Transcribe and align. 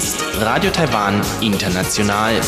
ist 0.00 0.24
Radio 0.40 0.70
Taiwan 0.70 1.20
International. 1.42 2.40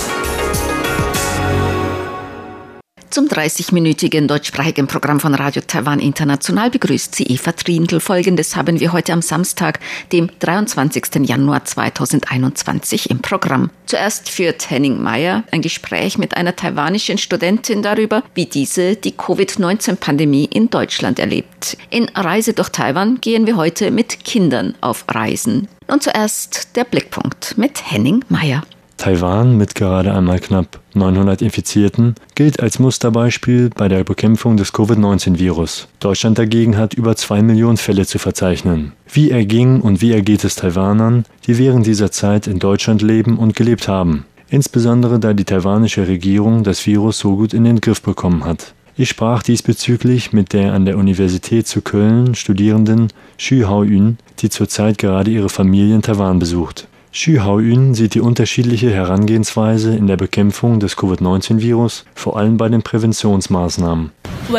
Zum 3.12 3.26
30-minütigen 3.26 4.26
deutschsprachigen 4.26 4.86
Programm 4.86 5.20
von 5.20 5.34
Radio 5.34 5.60
Taiwan 5.66 6.00
International 6.00 6.70
begrüßt 6.70 7.14
sie 7.14 7.24
Eva 7.24 7.52
Trindl. 7.52 8.00
Folgendes 8.00 8.56
haben 8.56 8.80
wir 8.80 8.94
heute 8.94 9.12
am 9.12 9.20
Samstag, 9.20 9.80
dem 10.12 10.30
23. 10.38 11.28
Januar 11.28 11.62
2021 11.62 13.10
im 13.10 13.20
Programm. 13.20 13.68
Zuerst 13.84 14.30
führt 14.30 14.70
Henning 14.70 15.02
Meyer 15.02 15.44
ein 15.52 15.60
Gespräch 15.60 16.16
mit 16.16 16.38
einer 16.38 16.56
taiwanischen 16.56 17.18
Studentin 17.18 17.82
darüber, 17.82 18.22
wie 18.34 18.46
diese 18.46 18.96
die 18.96 19.12
Covid-19-Pandemie 19.12 20.46
in 20.46 20.70
Deutschland 20.70 21.18
erlebt. 21.18 21.76
In 21.90 22.08
Reise 22.14 22.54
durch 22.54 22.70
Taiwan 22.70 23.20
gehen 23.20 23.46
wir 23.46 23.56
heute 23.58 23.90
mit 23.90 24.24
Kindern 24.24 24.74
auf 24.80 25.04
Reisen. 25.06 25.68
Und 25.86 26.02
zuerst 26.02 26.76
der 26.76 26.84
Blickpunkt 26.84 27.58
mit 27.58 27.90
Henning 27.90 28.24
Meyer. 28.30 28.62
Taiwan 29.02 29.56
mit 29.56 29.74
gerade 29.74 30.14
einmal 30.14 30.38
knapp 30.38 30.78
900 30.94 31.42
Infizierten 31.42 32.14
gilt 32.36 32.60
als 32.60 32.78
Musterbeispiel 32.78 33.70
bei 33.74 33.88
der 33.88 34.04
Bekämpfung 34.04 34.56
des 34.56 34.72
Covid-19-Virus. 34.72 35.88
Deutschland 35.98 36.38
dagegen 36.38 36.76
hat 36.76 36.94
über 36.94 37.16
zwei 37.16 37.42
Millionen 37.42 37.78
Fälle 37.78 38.06
zu 38.06 38.20
verzeichnen. 38.20 38.92
Wie 39.12 39.32
erging 39.32 39.80
und 39.80 40.02
wie 40.02 40.12
ergeht 40.12 40.44
es 40.44 40.54
Taiwanern, 40.54 41.24
die 41.48 41.58
während 41.58 41.84
dieser 41.84 42.12
Zeit 42.12 42.46
in 42.46 42.60
Deutschland 42.60 43.02
leben 43.02 43.38
und 43.38 43.56
gelebt 43.56 43.88
haben? 43.88 44.24
Insbesondere 44.50 45.18
da 45.18 45.34
die 45.34 45.46
taiwanische 45.46 46.06
Regierung 46.06 46.62
das 46.62 46.86
Virus 46.86 47.18
so 47.18 47.34
gut 47.34 47.54
in 47.54 47.64
den 47.64 47.80
Griff 47.80 48.02
bekommen 48.02 48.44
hat. 48.44 48.72
Ich 48.96 49.08
sprach 49.08 49.42
diesbezüglich 49.42 50.32
mit 50.32 50.52
der 50.52 50.74
an 50.74 50.84
der 50.84 50.96
Universität 50.96 51.66
zu 51.66 51.82
Köln 51.82 52.36
studierenden 52.36 53.08
Xu 53.36 53.64
Hao-Yun, 53.66 54.18
die 54.38 54.48
zurzeit 54.48 54.98
gerade 54.98 55.32
ihre 55.32 55.48
Familie 55.48 55.96
in 55.96 56.02
Taiwan 56.02 56.38
besucht. 56.38 56.86
Xu 57.14 57.40
Haoyun 57.40 57.92
sieht 57.92 58.14
die 58.14 58.22
unterschiedliche 58.22 58.90
Herangehensweise 58.90 59.94
in 59.94 60.06
der 60.06 60.16
Bekämpfung 60.16 60.80
des 60.80 60.96
Covid-19-Virus, 60.96 62.06
vor 62.14 62.38
allem 62.38 62.56
bei 62.56 62.70
den 62.70 62.80
Präventionsmaßnahmen. 62.80 64.12
Uh, 64.50 64.56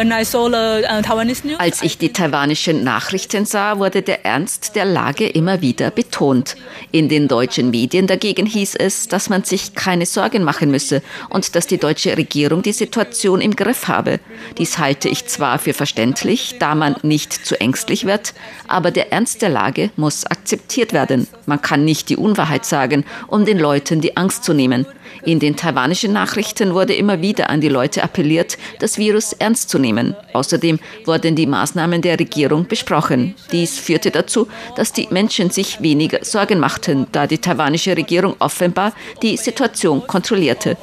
Als 1.57 1.81
ich 1.81 1.97
die 1.97 2.13
taiwanischen 2.13 2.83
Nachrichten 2.83 3.45
sah, 3.45 3.79
wurde 3.79 4.01
der 4.01 4.23
Ernst 4.23 4.75
der 4.75 4.85
Lage 4.85 5.27
immer 5.27 5.61
wieder 5.61 5.91
betont. 5.91 6.55
In 6.91 7.09
den 7.09 7.27
deutschen 7.27 7.71
Medien 7.71 8.07
dagegen 8.07 8.45
hieß 8.45 8.75
es, 8.75 9.07
dass 9.07 9.29
man 9.29 9.43
sich 9.43 9.73
keine 9.73 10.05
Sorgen 10.05 10.43
machen 10.43 10.71
müsse 10.71 11.01
und 11.29 11.55
dass 11.55 11.67
die 11.67 11.79
deutsche 11.79 12.15
Regierung 12.17 12.61
die 12.61 12.71
Situation 12.71 13.41
im 13.41 13.55
Griff 13.55 13.87
habe. 13.87 14.19
Dies 14.57 14.77
halte 14.77 15.09
ich 15.09 15.25
zwar 15.25 15.59
für 15.59 15.73
verständlich, 15.73 16.55
da 16.59 16.75
man 16.75 16.95
nicht 17.01 17.33
zu 17.33 17.59
ängstlich 17.59 18.05
wird, 18.05 18.33
aber 18.67 18.91
der 18.91 19.11
Ernst 19.11 19.41
der 19.41 19.49
Lage 19.49 19.89
muss 19.95 20.25
akzeptiert 20.25 20.93
werden. 20.93 21.27
Man 21.45 21.61
kann 21.61 21.83
nicht 21.83 22.09
die 22.09 22.17
Unwahrheit 22.17 22.42
Wahrheit 22.43 22.65
sagen, 22.65 23.05
um 23.27 23.45
den 23.45 23.57
Leuten 23.57 24.01
die 24.01 24.17
Angst 24.17 24.43
zu 24.43 24.53
nehmen. 24.53 24.85
In 25.23 25.39
den 25.39 25.55
taiwanischen 25.55 26.11
Nachrichten 26.11 26.73
wurde 26.73 26.93
immer 26.93 27.21
wieder 27.21 27.49
an 27.49 27.61
die 27.61 27.69
Leute 27.69 28.03
appelliert, 28.03 28.57
das 28.79 28.97
Virus 28.97 29.31
ernst 29.31 29.69
zu 29.69 29.79
nehmen. 29.79 30.15
Außerdem 30.33 30.79
wurden 31.05 31.35
die 31.37 31.47
Maßnahmen 31.47 32.01
der 32.01 32.19
Regierung 32.19 32.67
besprochen. 32.67 33.35
Dies 33.53 33.79
führte 33.79 34.11
dazu, 34.11 34.47
dass 34.75 34.91
die 34.91 35.07
Menschen 35.09 35.51
sich 35.51 35.81
weniger 35.81 36.19
Sorgen 36.25 36.59
machten, 36.59 37.07
da 37.13 37.27
die 37.27 37.37
taiwanische 37.37 37.95
Regierung 37.95 38.35
offenbar 38.39 38.91
die 39.21 39.37
Situation 39.37 40.05
kontrollierte. 40.05 40.75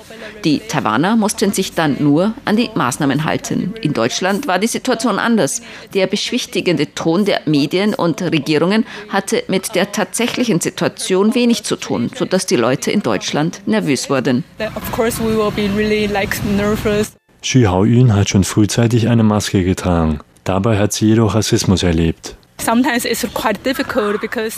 Die 0.45 0.61
Taiwaner 0.61 1.17
mussten 1.17 1.53
sich 1.53 1.75
dann 1.75 1.97
nur 2.01 2.33
an 2.47 2.57
die 2.57 2.71
Maßnahmen 2.75 3.25
halten. 3.25 3.75
In 3.83 3.93
Deutschland 3.93 4.47
war 4.47 4.59
die 4.59 4.67
Situation 4.67 5.19
anders. 5.19 5.61
Der 5.93 6.07
beschwichtigende 6.07 6.95
Ton 6.95 7.27
der 7.27 7.43
Medien 7.45 7.95
und 7.95 8.23
Regierungen 8.23 8.87
hatte 9.11 9.45
mit 9.49 9.75
der 9.75 9.93
tatsächlichen 9.93 10.61
Situation 10.61 11.35
wenig 11.35 11.65
zu 11.65 11.77
tun, 11.77 12.11
sodass 12.15 12.47
die 12.47 12.57
Leute 12.57 12.91
in 12.91 13.03
Deutschland 13.03 13.61
nervös 13.67 14.09
wurden. 14.09 14.45
Xu 17.43 17.67
Haoyun 17.67 18.15
hat 18.15 18.29
schon 18.29 18.45
frühzeitig 18.45 19.09
eine 19.09 19.23
Maske 19.23 19.65
getragen. 19.65 20.21
Dabei 20.45 20.79
hat 20.79 20.93
sie 20.93 21.07
jedoch 21.07 21.35
Rassismus 21.35 21.83
erlebt. 21.83 22.37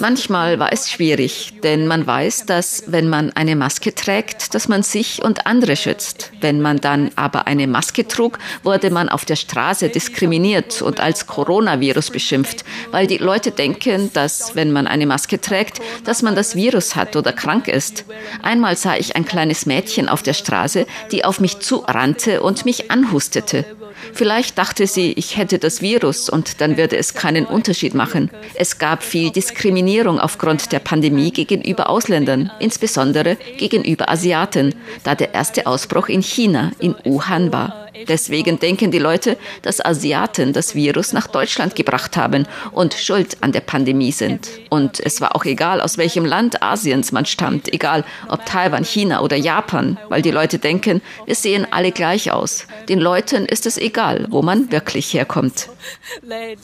Manchmal 0.01 0.59
war 0.59 0.73
es 0.73 0.91
schwierig, 0.91 1.55
denn 1.63 1.87
man 1.87 2.07
weiß, 2.07 2.47
dass 2.47 2.85
wenn 2.87 3.09
man 3.09 3.31
eine 3.33 3.55
Maske 3.55 3.95
trägt, 3.95 4.55
dass 4.55 4.69
man 4.69 4.83
sich 4.83 5.23
und 5.23 5.47
andere 5.47 5.77
schützt. 5.77 6.33
Wenn 6.41 6.61
man 6.61 6.81
dann 6.81 7.11
aber 7.17 7.47
eine 7.47 7.67
Maske 7.67 8.09
trug, 8.09 8.39
wurde 8.65 8.91
man 8.91 9.09
auf 9.09 9.25
der 9.25 9.37
Straße 9.37 9.89
diskriminiert 9.89 10.83
und 10.83 11.01
als 11.01 11.27
Coronavirus 11.27 12.11
beschimpft, 12.11 12.65
weil 12.91 13.07
die 13.07 13.19
Leute 13.19 13.53
denken, 13.53 14.11
dass 14.13 14.57
wenn 14.57 14.73
man 14.73 14.87
eine 14.87 15.07
Maske 15.07 15.41
trägt, 15.41 15.81
dass 16.05 16.23
man 16.23 16.35
das 16.35 16.57
Virus 16.57 16.97
hat 16.97 17.15
oder 17.15 17.33
krank 17.33 17.69
ist. 17.69 18.05
Einmal 18.43 18.77
sah 18.77 18.97
ich 18.97 19.15
ein 19.15 19.25
kleines 19.25 19.65
Mädchen 19.67 20.09
auf 20.09 20.23
der 20.23 20.35
Straße, 20.35 20.87
die 21.13 21.25
auf 21.25 21.41
mich 21.41 21.61
zurannte 21.61 22.43
und 22.43 22.65
mich 22.65 22.91
anhustete. 22.91 23.65
Vielleicht 24.13 24.59
dachte 24.59 24.87
sie, 24.87 25.13
ich 25.13 25.37
hätte 25.37 25.59
das 25.59 25.83
Virus 25.83 26.29
und 26.29 26.61
dann 26.61 26.77
würde 26.77 26.97
es 26.97 27.15
keinen 27.15 27.47
Unterschied 27.47 27.95
machen. 27.95 28.31
Es 28.55 28.79
gab 28.79 29.03
viel 29.03 29.31
Diskriminierung 29.31 30.19
aufgrund 30.19 30.73
der 30.73 30.81
Pandemie 30.81 31.31
gegenüber 31.31 31.89
Ausländern, 31.89 32.51
insbesondere 32.61 33.37
gegenüber 33.59 34.09
Asiaten, 34.09 34.75
da 35.05 35.15
der 35.15 35.35
erste 35.35 35.67
Ausbruch 35.67 36.09
in 36.09 36.23
China, 36.23 36.73
in 36.79 36.95
Wuhan 37.05 37.53
war. 37.53 37.82
Deswegen 38.09 38.59
denken 38.59 38.91
die 38.91 38.99
Leute, 38.99 39.37
dass 39.63 39.85
Asiaten 39.85 40.53
das 40.53 40.75
Virus 40.75 41.13
nach 41.13 41.27
Deutschland 41.27 41.75
gebracht 41.75 42.17
haben 42.17 42.47
und 42.73 42.95
schuld 42.95 43.37
an 43.41 43.53
der 43.53 43.61
Pandemie 43.61 44.13
sind. 44.13 44.49
Und 44.71 45.01
es 45.01 45.21
war 45.21 45.37
auch 45.37 45.45
egal, 45.45 45.81
aus 45.81 45.99
welchem 45.99 46.25
Land 46.25 46.63
Asiens 46.63 47.13
man 47.13 47.27
stammt, 47.27 47.73
egal 47.73 48.05
ob 48.29 48.45
Taiwan, 48.47 48.85
China 48.85 49.21
oder 49.21 49.37
Japan, 49.37 49.99
weil 50.09 50.23
die 50.23 50.31
Leute 50.31 50.59
denken, 50.59 51.03
wir 51.27 51.35
sehen 51.35 51.67
alle 51.71 51.93
gleich 51.93 52.33
aus. 52.33 52.67
Den 52.89 52.99
Leuten 52.99 53.47
ist 53.47 53.67
es 53.67 53.79
egal, 53.79 54.27
wo 54.31 54.43
man 54.43 54.71
wirklich 54.71 55.13
herkommt. 55.15 55.69
Uh, 56.23 56.57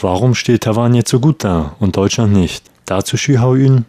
Warum 0.00 0.34
steht 0.34 0.62
Taiwan 0.62 0.94
jetzt 0.94 1.10
so 1.10 1.20
gut 1.20 1.44
da 1.44 1.76
und 1.78 1.96
Deutschland 1.96 2.32
nicht? 2.32 2.64
Dazu 2.86 3.16
Xu 3.16 3.38
Haoyun. 3.38 3.84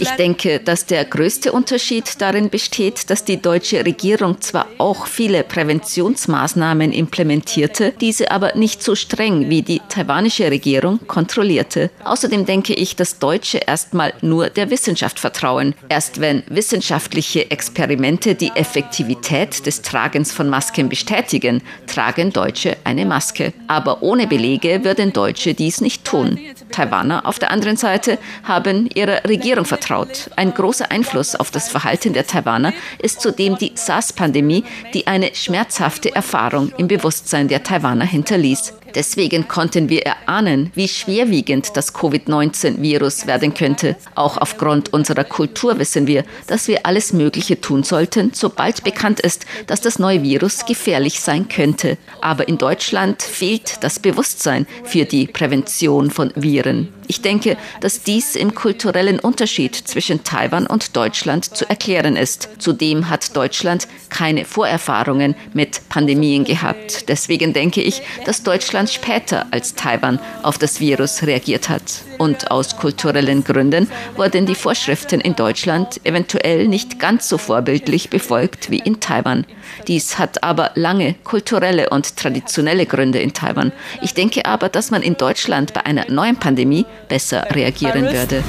Ich 0.00 0.10
denke, 0.16 0.58
dass 0.58 0.86
der 0.86 1.04
größte 1.04 1.52
Unterschied 1.52 2.20
darin 2.20 2.50
besteht, 2.50 3.08
dass 3.08 3.24
die 3.24 3.40
deutsche 3.40 3.84
Regierung 3.84 4.40
zwar 4.40 4.66
auch 4.78 5.06
viele 5.06 5.44
Präventionsmaßnahmen 5.44 6.92
implementierte, 6.92 7.92
diese 8.00 8.32
aber 8.32 8.56
nicht 8.56 8.82
so 8.82 8.96
streng 8.96 9.48
wie 9.48 9.62
die 9.62 9.80
taiwanische 9.88 10.50
Regierung 10.50 10.98
kontrollierte. 11.06 11.90
Außerdem 12.02 12.44
denke 12.44 12.74
ich, 12.74 12.96
dass 12.96 13.20
Deutsche 13.20 13.58
erstmal 13.58 14.12
nur 14.22 14.50
der 14.50 14.70
Wissenschaft 14.70 15.20
vertrauen. 15.20 15.74
Erst 15.88 16.20
wenn 16.20 16.42
wissenschaftliche 16.48 17.48
Experimente 17.50 18.34
die 18.34 18.50
Effektivität 18.56 19.66
des 19.66 19.82
Tragens 19.82 20.32
von 20.32 20.48
Masken 20.48 20.88
bestätigen, 20.88 21.62
tragen 21.86 22.32
Deutsche 22.32 22.76
eine 22.82 23.06
Maske. 23.06 23.52
Aber 23.68 24.02
ohne 24.02 24.26
Belege 24.26 24.82
würden 24.82 25.12
Deutsche 25.12 25.54
dies 25.54 25.80
nicht 25.80 26.04
tun. 26.04 26.40
Taiwaner 26.72 27.26
auf 27.26 27.38
der 27.38 27.52
anderen 27.52 27.76
Seite 27.76 28.18
haben 28.44 28.88
ihrer 28.94 29.24
Regierung 29.24 29.64
vertraut. 29.64 30.30
Ein 30.36 30.54
großer 30.54 30.90
Einfluss 30.90 31.34
auf 31.34 31.50
das 31.50 31.68
Verhalten 31.68 32.12
der 32.12 32.26
Taiwaner 32.26 32.72
ist 32.98 33.20
zudem 33.20 33.56
die 33.56 33.72
SARS-Pandemie, 33.74 34.64
die 34.94 35.06
eine 35.06 35.34
schmerzhafte 35.34 36.14
Erfahrung 36.14 36.72
im 36.78 36.88
Bewusstsein 36.88 37.48
der 37.48 37.62
Taiwaner 37.62 38.04
hinterließ. 38.04 38.74
Deswegen 38.94 39.48
konnten 39.48 39.88
wir 39.88 40.02
erahnen, 40.02 40.70
wie 40.74 40.88
schwerwiegend 40.88 41.76
das 41.76 41.94
Covid-19-Virus 41.94 43.26
werden 43.26 43.54
könnte. 43.54 43.96
Auch 44.14 44.36
aufgrund 44.36 44.92
unserer 44.92 45.24
Kultur 45.24 45.78
wissen 45.78 46.06
wir, 46.06 46.24
dass 46.46 46.68
wir 46.68 46.84
alles 46.84 47.12
Mögliche 47.12 47.60
tun 47.60 47.82
sollten, 47.82 48.32
sobald 48.34 48.84
bekannt 48.84 49.20
ist, 49.20 49.46
dass 49.66 49.80
das 49.80 49.98
neue 49.98 50.22
Virus 50.22 50.66
gefährlich 50.66 51.20
sein 51.20 51.48
könnte. 51.48 51.96
Aber 52.20 52.48
in 52.48 52.58
Deutschland 52.58 53.22
fehlt 53.22 53.82
das 53.82 53.98
Bewusstsein 53.98 54.66
für 54.84 55.04
die 55.04 55.26
Prävention 55.26 56.10
von 56.10 56.32
Viren. 56.34 56.88
Ich 57.12 57.20
denke, 57.20 57.58
dass 57.82 58.02
dies 58.04 58.36
im 58.36 58.54
kulturellen 58.54 59.18
Unterschied 59.18 59.74
zwischen 59.74 60.24
Taiwan 60.24 60.66
und 60.66 60.96
Deutschland 60.96 61.44
zu 61.44 61.68
erklären 61.68 62.16
ist. 62.16 62.48
Zudem 62.56 63.10
hat 63.10 63.36
Deutschland 63.36 63.86
keine 64.08 64.46
Vorerfahrungen 64.46 65.34
mit 65.52 65.90
Pandemien 65.90 66.44
gehabt. 66.44 67.10
Deswegen 67.10 67.52
denke 67.52 67.82
ich, 67.82 68.00
dass 68.24 68.44
Deutschland 68.44 68.88
später 68.88 69.44
als 69.50 69.74
Taiwan 69.74 70.20
auf 70.42 70.56
das 70.56 70.80
Virus 70.80 71.22
reagiert 71.22 71.68
hat. 71.68 71.82
Und 72.16 72.50
aus 72.50 72.76
kulturellen 72.76 73.42
Gründen 73.42 73.88
wurden 74.16 74.46
die 74.46 74.54
Vorschriften 74.54 75.20
in 75.20 75.34
Deutschland 75.34 76.00
eventuell 76.04 76.68
nicht 76.68 76.98
ganz 76.98 77.28
so 77.28 77.36
vorbildlich 77.36 78.10
befolgt 78.10 78.70
wie 78.70 78.78
in 78.78 79.00
Taiwan. 79.00 79.44
Dies 79.88 80.18
hat 80.18 80.42
aber 80.44 80.70
lange 80.76 81.14
kulturelle 81.24 81.90
und 81.90 82.16
traditionelle 82.16 82.86
Gründe 82.86 83.18
in 83.18 83.32
Taiwan. 83.32 83.72
Ich 84.02 84.14
denke 84.14 84.46
aber, 84.46 84.68
dass 84.68 84.90
man 84.90 85.02
in 85.02 85.16
Deutschland 85.16 85.74
bei 85.74 85.84
einer 85.84 86.08
neuen 86.10 86.36
Pandemie 86.36 86.86
besser 87.08 87.46
reagieren 87.54 88.04
würde. 88.04 88.42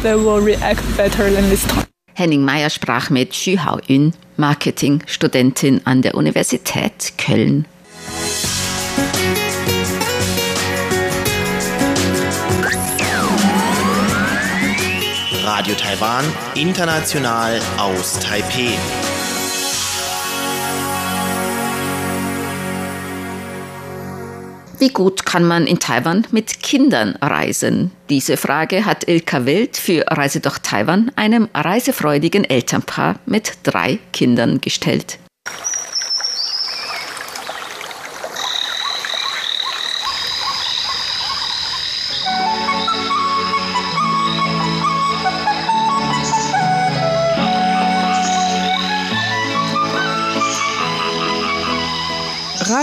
Henning 2.16 2.46
Meyer 2.46 2.70
sprach 2.70 3.10
mit 3.10 3.32
Xu 3.32 3.58
Hao-Yun, 3.58 4.14
Marketingstudentin 4.38 5.82
an 5.86 6.02
der 6.02 6.16
Universität 6.16 7.14
Köln. 7.18 7.66
Radio 15.44 15.76
Taiwan, 15.76 16.26
international 16.56 17.60
aus 17.78 18.20
Taipeh. 18.20 18.78
Wie 24.84 24.90
gut 24.90 25.26
kann 25.26 25.46
man 25.46 25.66
in 25.66 25.80
Taiwan 25.80 26.28
mit 26.32 26.62
Kindern 26.62 27.16
reisen? 27.22 27.92
Diese 28.10 28.36
Frage 28.36 28.84
hat 28.84 29.08
Ilka 29.08 29.46
Wild 29.46 29.78
für 29.78 30.04
Reise 30.10 30.42
durch 30.42 30.58
Taiwan 30.58 31.10
einem 31.16 31.48
reisefreudigen 31.54 32.44
Elternpaar 32.44 33.16
mit 33.26 33.60
drei 33.64 34.00
Kindern 34.12 34.60
gestellt. 34.60 35.20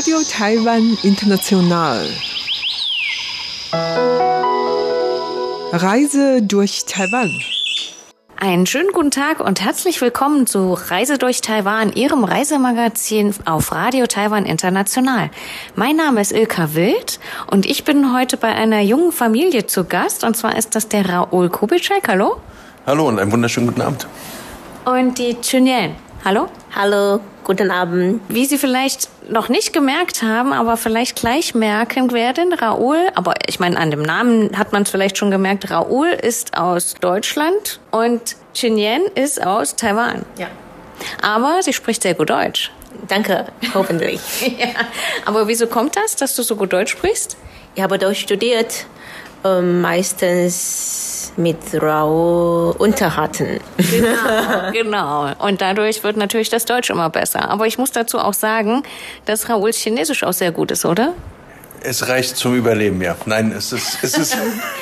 Radio 0.01 0.17
Taiwan 0.27 0.97
International. 1.03 2.09
Reise 5.73 6.41
durch 6.41 6.87
Taiwan. 6.87 7.31
Einen 8.39 8.65
schönen 8.65 8.93
guten 8.95 9.11
Tag 9.11 9.41
und 9.41 9.61
herzlich 9.61 10.01
willkommen 10.01 10.47
zu 10.47 10.73
Reise 10.73 11.19
durch 11.19 11.43
Taiwan, 11.43 11.93
Ihrem 11.93 12.25
Reisemagazin 12.25 13.35
auf 13.45 13.73
Radio 13.73 14.07
Taiwan 14.07 14.47
International. 14.47 15.29
Mein 15.77 15.97
Name 15.97 16.23
ist 16.23 16.33
Ilka 16.33 16.75
Wild 16.75 17.21
und 17.51 17.67
ich 17.67 17.85
bin 17.85 18.15
heute 18.15 18.39
bei 18.39 18.55
einer 18.55 18.81
jungen 18.81 19.13
Familie 19.13 19.67
zu 19.67 19.85
Gast 19.85 20.25
und 20.25 20.35
zwar 20.35 20.57
ist 20.57 20.75
das 20.75 20.89
der 20.89 21.07
Raoul 21.11 21.51
Kubitschek. 21.51 22.09
Hallo. 22.09 22.39
Hallo 22.87 23.07
und 23.07 23.19
einen 23.19 23.31
wunderschönen 23.33 23.67
guten 23.67 23.83
Abend. 23.83 24.07
Und 24.87 25.19
die 25.19 25.39
Chunyen. 25.43 25.95
Hallo. 26.23 26.49
Hallo. 26.75 27.21
Guten 27.45 27.71
Abend. 27.71 28.21
Wie 28.29 28.45
Sie 28.45 28.59
vielleicht 28.59 29.09
noch 29.31 29.49
nicht 29.49 29.73
gemerkt 29.73 30.23
haben, 30.23 30.53
aber 30.53 30.77
vielleicht 30.77 31.17
gleich 31.17 31.55
merken 31.55 32.13
werden, 32.13 32.53
Raoul, 32.53 33.09
aber 33.15 33.33
ich 33.47 33.59
meine, 33.59 33.79
an 33.79 33.91
dem 33.91 34.03
Namen 34.03 34.57
hat 34.59 34.73
man 34.73 34.83
es 34.83 34.91
vielleicht 34.91 35.17
schon 35.17 35.31
gemerkt, 35.31 35.71
Raoul 35.71 36.09
ist 36.09 36.59
aus 36.59 36.95
Deutschland 37.01 37.81
und 37.91 38.37
Chinyen 38.53 39.01
ist 39.15 39.45
aus 39.45 39.77
Taiwan. 39.77 40.27
Ja. 40.37 40.49
Aber 41.23 41.63
sie 41.63 41.73
spricht 41.73 42.03
sehr 42.03 42.13
gut 42.13 42.29
Deutsch. 42.29 42.71
Danke, 43.09 43.47
hoffentlich. 43.73 44.21
ja. 44.59 44.69
Aber 45.25 45.49
wieso 45.49 45.69
kommt 45.69 45.97
das, 45.97 46.17
dass 46.17 46.37
du 46.37 46.43
so 46.43 46.55
gut 46.55 46.75
Deutsch 46.75 46.93
sprichst? 46.93 47.39
Ich 47.75 47.83
habe 47.83 47.97
Deutsch 47.97 48.21
studiert, 48.21 48.85
ähm, 49.45 49.81
meistens 49.81 51.33
mit 51.37 51.59
Raoul 51.75 52.75
unterhalten. 52.79 53.61
Genau, 53.77 54.73
genau. 54.73 55.33
Und 55.39 55.61
dadurch 55.61 56.03
wird 56.05 56.17
natürlich 56.17 56.51
das 56.51 56.65
Deutsch 56.65 56.91
immer 56.91 57.11
besser. 57.11 57.49
Aber 57.51 57.67
ich 57.67 57.79
muss 57.79 57.93
dazu 57.93 58.19
auch 58.19 58.35
sagen, 58.35 58.83
dass 59.25 59.49
Raouls 59.49 59.79
Chinesisch 59.79 60.25
auch 60.25 60.33
sehr 60.33 60.53
gut 60.53 60.71
ist, 60.71 60.85
oder? 60.85 61.15
Es 61.83 62.09
reicht 62.09 62.37
zum 62.37 62.55
Überleben, 62.55 63.01
ja. 63.01 63.17
Nein, 63.27 63.53
es 63.57 63.73
ist, 63.73 63.99
es 64.03 64.17
ist, 64.17 64.35
es, 64.35 64.37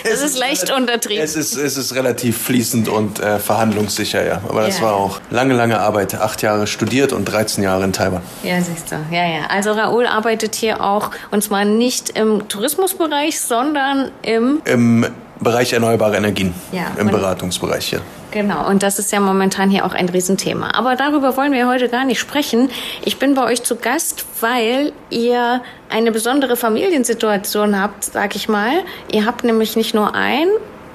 es 0.12 0.22
ist 0.22 0.38
leicht 0.38 0.70
untertrieben. 0.70 1.22
Es 1.22 1.36
ist, 1.36 1.56
es 1.56 1.76
ist 1.76 1.94
relativ 1.94 2.38
fließend 2.38 2.88
und 2.88 3.20
äh, 3.20 3.38
verhandlungssicher, 3.38 4.24
ja. 4.26 4.40
Aber 4.48 4.62
das 4.62 4.78
ja. 4.78 4.84
war 4.84 4.94
auch 4.94 5.20
lange, 5.30 5.54
lange 5.54 5.78
Arbeit. 5.78 6.14
Acht 6.14 6.42
Jahre 6.42 6.66
studiert 6.66 7.12
und 7.12 7.24
13 7.24 7.62
Jahre 7.62 7.84
in 7.84 7.92
Taiwan. 7.92 8.22
Ja, 8.42 8.60
siehst 8.60 8.90
du. 8.90 8.96
Ja, 9.10 9.26
ja. 9.26 9.46
Also 9.48 9.72
Raoul 9.72 10.06
arbeitet 10.06 10.54
hier 10.54 10.82
auch, 10.82 11.10
und 11.30 11.42
zwar 11.42 11.64
nicht 11.64 12.10
im 12.10 12.48
Tourismusbereich, 12.48 13.40
sondern 13.40 14.10
im... 14.22 14.60
Im 14.64 15.06
Bereich 15.40 15.72
erneuerbare 15.72 16.16
Energien, 16.16 16.54
ja, 16.72 16.92
im 16.98 17.08
Beratungsbereich 17.08 17.86
hier. 17.86 18.00
Genau, 18.30 18.68
und 18.68 18.82
das 18.82 18.98
ist 18.98 19.10
ja 19.12 19.20
momentan 19.20 19.70
hier 19.70 19.86
auch 19.86 19.94
ein 19.94 20.08
Riesenthema. 20.08 20.74
Aber 20.74 20.96
darüber 20.96 21.36
wollen 21.36 21.52
wir 21.52 21.66
heute 21.66 21.88
gar 21.88 22.04
nicht 22.04 22.18
sprechen. 22.18 22.70
Ich 23.04 23.18
bin 23.18 23.34
bei 23.34 23.44
euch 23.44 23.62
zu 23.62 23.76
Gast, 23.76 24.24
weil 24.40 24.92
ihr 25.10 25.62
eine 25.88 26.12
besondere 26.12 26.56
Familiensituation 26.56 27.80
habt, 27.80 28.04
sag 28.04 28.36
ich 28.36 28.48
mal. 28.48 28.72
Ihr 29.10 29.24
habt 29.24 29.44
nämlich 29.44 29.76
nicht 29.76 29.94
nur 29.94 30.14
ein 30.14 30.48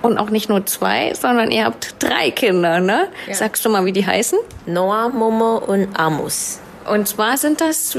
und 0.04 0.18
auch 0.18 0.30
nicht 0.30 0.50
nur 0.50 0.66
zwei, 0.66 1.14
sondern 1.16 1.50
ihr 1.50 1.66
habt 1.66 1.96
drei 2.00 2.30
Kinder, 2.30 2.80
ne? 2.80 3.08
Ja. 3.28 3.34
Sagst 3.34 3.66
du 3.66 3.70
mal, 3.70 3.86
wie 3.86 3.94
die 3.94 4.06
heißen? 4.06 4.38
Noah, 4.68 5.10
Momo 5.10 5.58
und 5.58 5.88
Amos. 5.98 6.60
Und 6.90 7.08
zwar 7.08 7.38
sind 7.38 7.62
das 7.62 7.98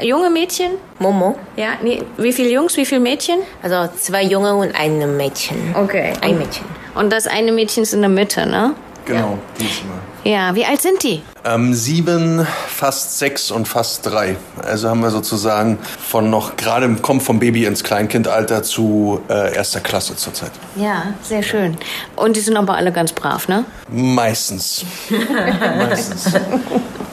junge 0.00 0.30
Mädchen? 0.30 0.72
Momo. 0.98 1.38
Ja, 1.56 1.70
nee, 1.82 2.02
wie 2.16 2.32
viele 2.32 2.50
Jungs, 2.50 2.76
wie 2.76 2.86
viele 2.86 3.00
Mädchen? 3.00 3.38
Also 3.62 3.92
zwei 3.98 4.22
Junge 4.22 4.54
und 4.54 4.74
ein 4.74 5.16
Mädchen. 5.16 5.74
Okay. 5.74 6.12
Ein 6.20 6.38
Mädchen. 6.38 6.64
Und 6.94 7.12
das 7.12 7.26
eine 7.26 7.52
Mädchen 7.52 7.82
ist 7.82 7.94
in 7.94 8.00
der 8.00 8.10
Mitte, 8.10 8.46
ne? 8.46 8.74
Genau, 9.04 9.38
diesmal. 9.58 9.98
Ja, 10.24 10.54
wie 10.54 10.64
alt 10.64 10.80
sind 10.80 11.02
die? 11.02 11.20
Ähm, 11.44 11.74
sieben, 11.74 12.46
fast 12.68 13.18
sechs 13.18 13.50
und 13.50 13.66
fast 13.66 14.06
drei. 14.06 14.36
Also 14.62 14.88
haben 14.88 15.00
wir 15.00 15.10
sozusagen 15.10 15.78
von 15.98 16.30
noch 16.30 16.56
gerade 16.56 16.88
kommt 17.02 17.24
vom 17.24 17.40
Baby 17.40 17.64
ins 17.64 17.82
Kleinkindalter 17.82 18.62
zu 18.62 19.20
äh, 19.28 19.56
erster 19.56 19.80
Klasse 19.80 20.14
zurzeit. 20.14 20.52
Ja, 20.76 21.14
sehr 21.22 21.42
schön. 21.42 21.76
Und 22.14 22.36
die 22.36 22.40
sind 22.40 22.56
aber 22.56 22.76
alle 22.76 22.92
ganz 22.92 23.12
brav, 23.12 23.48
ne? 23.48 23.64
Meistens. 23.90 24.84
Meistens. 25.78 26.32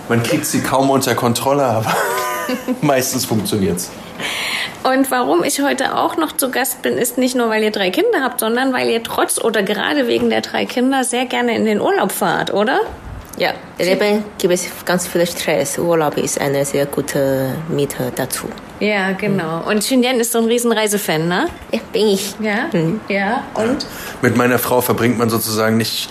Man 0.10 0.24
kriegt 0.24 0.46
sie 0.46 0.62
kaum 0.62 0.90
unter 0.90 1.14
Kontrolle, 1.14 1.64
aber 1.64 1.96
meistens 2.82 3.26
funktioniert's. 3.26 3.92
Und 4.84 5.12
warum 5.12 5.44
ich 5.44 5.62
heute 5.62 5.96
auch 5.96 6.18
noch 6.18 6.32
zu 6.32 6.50
Gast 6.50 6.82
bin, 6.82 6.98
ist 6.98 7.18
nicht 7.18 7.36
nur, 7.36 7.50
weil 7.50 7.64
ihr 7.64 7.72
drei 7.72 7.92
Kinder 7.92 8.22
habt, 8.24 8.40
sondern 8.40 8.74
weil 8.74 8.90
ihr 8.90 9.04
trotz 9.04 9.40
oder 9.40 9.62
gerade 9.62 10.08
wegen 10.08 10.30
der 10.30 10.42
drei 10.42 10.66
Kinder 10.66 11.04
sehr 11.04 11.26
gerne 11.26 11.56
in 11.56 11.66
den 11.66 11.80
Urlaub 11.80 12.12
fahrt, 12.12 12.54
oder? 12.54 12.82
Ja, 13.38 13.54
im 13.78 13.86
Leben 13.86 14.26
gibt 14.38 14.54
es 14.54 14.68
ganz 14.84 15.08
viel 15.08 15.26
Stress. 15.26 15.78
Urlaub 15.78 16.18
ist 16.18 16.42
eine 16.42 16.66
sehr 16.66 16.86
gute 16.88 17.56
Miete 17.70 18.12
dazu. 18.14 18.48
Ja, 18.80 19.12
genau. 19.12 19.62
Und 19.70 19.80
Xinyan 19.80 20.20
ist 20.20 20.32
so 20.32 20.40
ein 20.40 20.46
Riesenreisefan, 20.46 21.28
ne? 21.28 21.48
Ja, 21.72 21.80
bin 21.94 22.08
ich. 22.08 22.34
Ja? 22.42 22.68
Mhm. 22.74 23.00
Ja, 23.08 23.44
und? 23.54 23.86
Mit 24.22 24.36
meiner 24.36 24.60
Frau 24.60 24.82
verbringt 24.82 25.18
man 25.18 25.30
sozusagen 25.30 25.78
nicht 25.78 26.10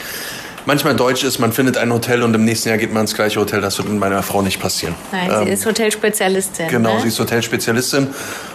manchmal 0.69 0.95
deutsch 0.95 1.25
ist, 1.25 1.39
man 1.39 1.53
findet 1.53 1.79
ein 1.79 1.91
Hotel 1.93 2.23
und 2.23 2.35
im 2.35 2.45
nächsten 2.45 2.69
Jahr 2.69 2.77
geht 2.79 2.93
man 2.93 3.01
ins 3.01 3.15
gleiche 3.15 3.41
Hotel. 3.41 3.63
Das 3.63 3.79
wird 3.79 3.89
mit 3.89 3.99
meiner 3.99 4.23
Frau 4.23 4.43
nicht 4.43 4.61
passieren. 4.61 4.95
Nein, 5.11 5.31
ähm, 5.33 5.45
sie 5.47 5.51
ist 5.51 5.67
Hotelspezialistin. 5.67 6.69
Genau, 6.69 6.95
ne? 6.95 7.01
sie 7.01 7.09
ist 7.09 7.19
Hotelspezialistin. 7.19 8.09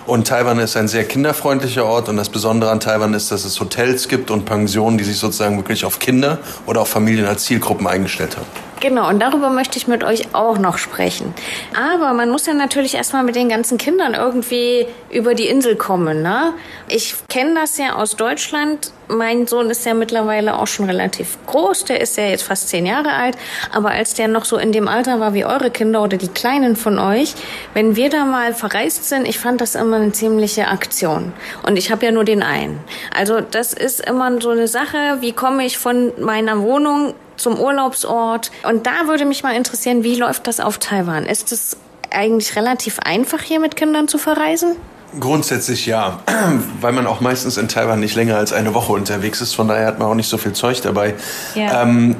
Und 0.05 0.27
Taiwan 0.27 0.59
ist 0.59 0.77
ein 0.77 0.87
sehr 0.87 1.05
kinderfreundlicher 1.05 1.83
Ort. 1.83 2.07
Und 2.09 2.17
das 2.17 2.29
Besondere 2.29 2.69
an 2.69 2.79
Taiwan 2.79 3.15
ist, 3.15 3.31
dass 3.31 3.43
es 3.45 3.59
Hotels 3.59 4.07
gibt 4.07 4.29
und 4.29 4.45
Pensionen, 4.45 4.97
die 4.99 5.03
sich 5.03 5.17
sozusagen 5.17 5.57
wirklich 5.57 5.83
auf 5.85 5.97
Kinder 5.99 6.37
oder 6.67 6.81
auf 6.81 6.87
Familien 6.87 7.25
als 7.25 7.45
Zielgruppen 7.45 7.87
eingestellt 7.87 8.37
haben. 8.37 8.72
Genau, 8.83 9.07
und 9.07 9.21
darüber 9.21 9.49
möchte 9.49 9.77
ich 9.77 9.87
mit 9.87 10.03
euch 10.03 10.35
auch 10.35 10.57
noch 10.57 10.77
sprechen. 10.77 11.33
Aber 11.73 12.11
man 12.11 12.29
muss 12.29 12.47
ja 12.47 12.53
natürlich 12.53 12.95
erstmal 12.95 13.23
mit 13.23 13.33
den 13.33 13.47
ganzen 13.47 13.77
Kindern 13.77 14.13
irgendwie 14.13 14.85
über 15.09 15.35
die 15.35 15.47
Insel 15.47 15.77
kommen. 15.77 16.21
Ne? 16.21 16.53
Ich 16.89 17.15
kenne 17.29 17.53
das 17.55 17.77
ja 17.77 17.95
aus 17.95 18.17
Deutschland. 18.17 18.91
Mein 19.07 19.47
Sohn 19.47 19.69
ist 19.69 19.85
ja 19.85 19.93
mittlerweile 19.93 20.59
auch 20.59 20.67
schon 20.67 20.87
relativ 20.87 21.37
groß. 21.45 21.85
Der 21.85 22.01
ist 22.01 22.17
ja 22.17 22.25
jetzt 22.25 22.43
fast 22.43 22.67
zehn 22.67 22.85
Jahre 22.85 23.13
alt. 23.13 23.37
Aber 23.71 23.91
als 23.91 24.15
der 24.15 24.27
noch 24.27 24.43
so 24.43 24.57
in 24.57 24.73
dem 24.73 24.89
Alter 24.89 25.21
war 25.21 25.33
wie 25.33 25.45
eure 25.45 25.71
Kinder 25.71 26.03
oder 26.03 26.17
die 26.17 26.27
Kleinen 26.27 26.75
von 26.75 26.99
euch, 26.99 27.35
wenn 27.73 27.95
wir 27.95 28.09
da 28.09 28.25
mal 28.25 28.53
verreist 28.53 29.07
sind, 29.07 29.25
ich 29.25 29.39
fand 29.39 29.61
das 29.61 29.75
immer 29.75 29.95
eine 29.95 30.11
ziemliche 30.11 30.67
Aktion. 30.67 31.31
Und 31.65 31.77
ich 31.77 31.89
habe 31.89 32.05
ja 32.05 32.11
nur 32.11 32.25
den 32.25 32.43
einen. 32.43 32.81
Also 33.15 33.39
das 33.39 33.71
ist 33.71 34.05
immer 34.05 34.41
so 34.41 34.49
eine 34.49 34.67
Sache, 34.67 35.21
wie 35.21 35.31
komme 35.31 35.65
ich 35.65 35.77
von 35.77 36.11
meiner 36.19 36.61
Wohnung 36.61 37.13
zum 37.37 37.59
Urlaubsort. 37.59 38.51
Und 38.67 38.85
da 38.85 39.07
würde 39.07 39.25
mich 39.25 39.43
mal 39.43 39.55
interessieren, 39.55 40.03
wie 40.03 40.15
läuft 40.15 40.47
das 40.47 40.59
auf 40.59 40.77
Taiwan? 40.77 41.25
Ist 41.25 41.51
es 41.51 41.77
eigentlich 42.11 42.55
relativ 42.55 42.99
einfach, 42.99 43.41
hier 43.41 43.59
mit 43.59 43.75
Kindern 43.75 44.07
zu 44.07 44.17
verreisen? 44.17 44.75
Grundsätzlich 45.19 45.85
ja, 45.85 46.19
weil 46.81 46.93
man 46.93 47.05
auch 47.07 47.21
meistens 47.21 47.57
in 47.57 47.67
Taiwan 47.67 47.99
nicht 47.99 48.15
länger 48.15 48.37
als 48.37 48.53
eine 48.53 48.73
Woche 48.73 48.93
unterwegs 48.93 49.41
ist. 49.41 49.53
Von 49.53 49.67
daher 49.67 49.87
hat 49.87 49.99
man 49.99 50.07
auch 50.07 50.15
nicht 50.15 50.29
so 50.29 50.37
viel 50.37 50.53
Zeug 50.53 50.81
dabei. 50.81 51.15
Ja. 51.55 51.83
Ähm, 51.83 52.15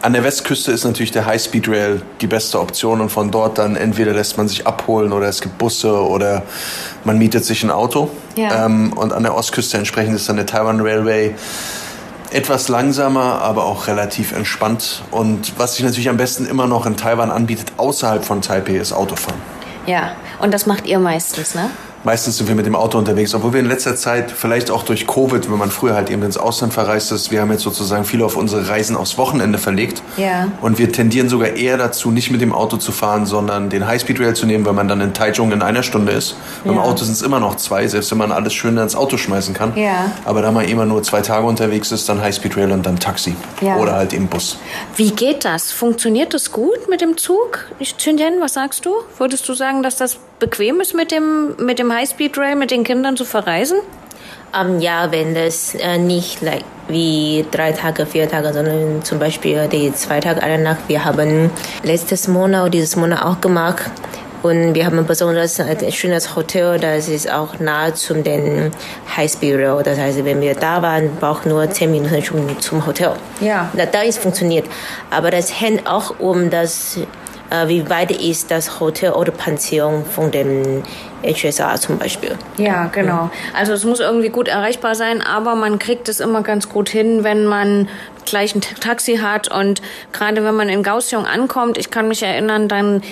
an 0.00 0.12
der 0.12 0.22
Westküste 0.22 0.70
ist 0.70 0.84
natürlich 0.84 1.10
der 1.10 1.26
High-Speed 1.26 1.68
Rail 1.68 2.02
die 2.20 2.28
beste 2.28 2.60
Option 2.60 3.00
und 3.00 3.10
von 3.10 3.32
dort 3.32 3.58
dann 3.58 3.74
entweder 3.74 4.12
lässt 4.12 4.38
man 4.38 4.46
sich 4.46 4.64
abholen 4.66 5.12
oder 5.12 5.26
es 5.26 5.40
gibt 5.40 5.58
Busse 5.58 5.92
oder 5.92 6.44
man 7.04 7.18
mietet 7.18 7.44
sich 7.44 7.64
ein 7.64 7.70
Auto. 7.70 8.10
Ja. 8.36 8.66
Ähm, 8.66 8.92
und 8.92 9.12
an 9.12 9.24
der 9.24 9.34
Ostküste 9.34 9.76
entsprechend 9.76 10.14
ist 10.14 10.28
dann 10.28 10.36
der 10.36 10.46
Taiwan 10.46 10.80
Railway 10.80 11.34
etwas 12.32 12.68
langsamer, 12.68 13.40
aber 13.42 13.64
auch 13.64 13.86
relativ 13.86 14.32
entspannt. 14.32 15.02
Und 15.10 15.58
was 15.58 15.76
sich 15.76 15.84
natürlich 15.84 16.08
am 16.08 16.16
besten 16.16 16.46
immer 16.46 16.66
noch 16.66 16.86
in 16.86 16.96
Taiwan 16.96 17.30
anbietet, 17.30 17.72
außerhalb 17.76 18.24
von 18.24 18.42
Taipei, 18.42 18.76
ist 18.76 18.92
Autofahren. 18.92 19.40
Ja, 19.86 20.12
und 20.40 20.52
das 20.52 20.66
macht 20.66 20.86
ihr 20.86 20.98
meistens, 20.98 21.54
ne? 21.54 21.70
Meistens 22.08 22.38
sind 22.38 22.48
wir 22.48 22.54
mit 22.54 22.64
dem 22.64 22.74
Auto 22.74 22.96
unterwegs, 22.96 23.34
obwohl 23.34 23.52
wir 23.52 23.60
in 23.60 23.66
letzter 23.66 23.94
Zeit, 23.94 24.30
vielleicht 24.30 24.70
auch 24.70 24.82
durch 24.82 25.06
Covid, 25.06 25.50
wenn 25.50 25.58
man 25.58 25.70
früher 25.70 25.94
halt 25.94 26.08
eben 26.08 26.22
ins 26.22 26.38
Ausland 26.38 26.72
verreist 26.72 27.12
ist, 27.12 27.30
wir 27.30 27.42
haben 27.42 27.52
jetzt 27.52 27.64
sozusagen 27.64 28.06
viele 28.06 28.24
auf 28.24 28.34
unsere 28.34 28.66
Reisen 28.70 28.96
aufs 28.96 29.18
Wochenende 29.18 29.58
verlegt. 29.58 30.02
Ja. 30.16 30.48
Und 30.62 30.78
wir 30.78 30.90
tendieren 30.90 31.28
sogar 31.28 31.50
eher 31.50 31.76
dazu, 31.76 32.10
nicht 32.10 32.30
mit 32.30 32.40
dem 32.40 32.54
Auto 32.54 32.78
zu 32.78 32.92
fahren, 32.92 33.26
sondern 33.26 33.68
den 33.68 33.86
Highspeed 33.86 34.20
Rail 34.20 34.32
zu 34.32 34.46
nehmen, 34.46 34.64
weil 34.64 34.72
man 34.72 34.88
dann 34.88 35.02
in 35.02 35.12
Taichung 35.12 35.52
in 35.52 35.60
einer 35.60 35.82
Stunde 35.82 36.12
ist. 36.12 36.34
Ja. 36.64 36.72
Beim 36.72 36.78
Auto 36.78 37.04
sind 37.04 37.12
es 37.12 37.20
immer 37.20 37.40
noch 37.40 37.56
zwei, 37.56 37.86
selbst 37.86 38.10
wenn 38.10 38.16
man 38.16 38.32
alles 38.32 38.54
schön 38.54 38.78
ins 38.78 38.96
Auto 38.96 39.18
schmeißen 39.18 39.52
kann. 39.52 39.76
Ja. 39.76 40.10
Aber 40.24 40.40
da 40.40 40.50
man 40.50 40.66
immer 40.66 40.86
nur 40.86 41.02
zwei 41.02 41.20
Tage 41.20 41.46
unterwegs 41.46 41.92
ist, 41.92 42.08
dann 42.08 42.22
Highspeed 42.22 42.56
Rail 42.56 42.72
und 42.72 42.86
dann 42.86 42.98
Taxi. 42.98 43.36
Ja. 43.60 43.76
Oder 43.76 43.96
halt 43.96 44.14
eben 44.14 44.28
Bus. 44.28 44.56
Wie 44.96 45.10
geht 45.10 45.44
das? 45.44 45.72
Funktioniert 45.72 46.32
das 46.32 46.52
gut 46.52 46.88
mit 46.88 47.02
dem 47.02 47.18
Zug? 47.18 47.66
Chindien, 47.98 48.40
was 48.40 48.54
sagst 48.54 48.86
du? 48.86 48.94
Würdest 49.18 49.46
du 49.46 49.52
sagen, 49.52 49.82
dass 49.82 49.96
das 49.96 50.16
bequem 50.38 50.80
ist 50.80 50.94
mit 50.94 51.10
dem, 51.10 51.56
mit 51.58 51.78
dem 51.78 51.92
Highspeed 51.92 51.97
Rail, 52.36 52.56
mit 52.56 52.70
den 52.70 52.84
Kindern 52.84 53.16
zu 53.16 53.24
verreisen? 53.24 53.78
Um, 54.52 54.76
ähm, 54.76 54.80
ja, 54.80 55.10
wenn 55.10 55.34
das 55.34 55.74
äh, 55.74 55.98
nicht 55.98 56.40
like, 56.40 56.64
wie 56.88 57.44
drei 57.50 57.72
Tage, 57.72 58.06
vier 58.06 58.28
Tage, 58.28 58.52
sondern 58.52 59.02
zum 59.02 59.18
Beispiel 59.18 59.68
die 59.68 59.92
zwei 59.92 60.20
Tage, 60.20 60.42
eine 60.42 60.62
Nacht. 60.62 60.80
Wir 60.88 61.04
haben 61.04 61.50
letztes 61.82 62.28
Monat 62.28 62.62
oder 62.62 62.70
dieses 62.70 62.96
Monat 62.96 63.22
auch 63.22 63.40
gemacht. 63.40 63.90
Und 64.42 64.74
wir 64.74 64.86
haben 64.86 65.04
besonders 65.04 65.58
ein 65.58 65.92
schönes 65.92 66.36
Hotel, 66.36 66.78
das 66.78 67.08
ist 67.08 67.30
auch 67.30 67.58
nahe 67.58 67.92
zum 67.94 68.22
den 68.22 68.70
Highspeed 69.16 69.56
Rail. 69.56 69.82
Das 69.82 69.98
heißt, 69.98 70.24
wenn 70.24 70.40
wir 70.40 70.54
da 70.54 70.80
waren, 70.80 71.16
brauchen 71.16 71.48
nur 71.50 71.68
zehn 71.70 71.90
Minuten 71.90 72.22
zum, 72.22 72.60
zum 72.60 72.86
Hotel. 72.86 73.14
Ja. 73.40 73.68
Da, 73.76 73.86
da 73.86 74.02
ist 74.02 74.20
funktioniert. 74.20 74.66
Aber 75.10 75.32
das 75.32 75.60
hängt 75.60 75.86
auch 75.88 76.20
um 76.20 76.50
das 76.50 76.98
äh, 76.98 77.06
wie 77.66 77.88
weit 77.88 78.10
ist 78.10 78.50
das 78.50 78.78
Hotel 78.78 79.12
oder 79.12 79.32
Pension 79.32 80.04
von 80.04 80.30
dem 80.30 80.82
HSA 81.24 81.76
zum 81.76 81.98
Beispiel. 81.98 82.36
Ja, 82.58 82.86
genau. 82.86 83.30
Also 83.56 83.72
es 83.72 83.84
muss 83.84 84.00
irgendwie 84.00 84.28
gut 84.28 84.48
erreichbar 84.48 84.94
sein, 84.94 85.22
aber 85.22 85.54
man 85.54 85.78
kriegt 85.78 86.08
es 86.08 86.20
immer 86.20 86.42
ganz 86.42 86.68
gut 86.68 86.88
hin, 86.88 87.24
wenn 87.24 87.46
man 87.46 87.88
gleich 88.26 88.54
ein 88.54 88.60
Taxi 88.60 89.16
hat 89.16 89.50
und 89.50 89.80
gerade 90.12 90.44
wenn 90.44 90.54
man 90.54 90.68
in 90.68 90.82
Gaussiong 90.82 91.24
ankommt, 91.24 91.78
ich 91.78 91.90
kann 91.90 92.08
mich 92.08 92.22
erinnern, 92.22 92.68
dann 92.68 93.02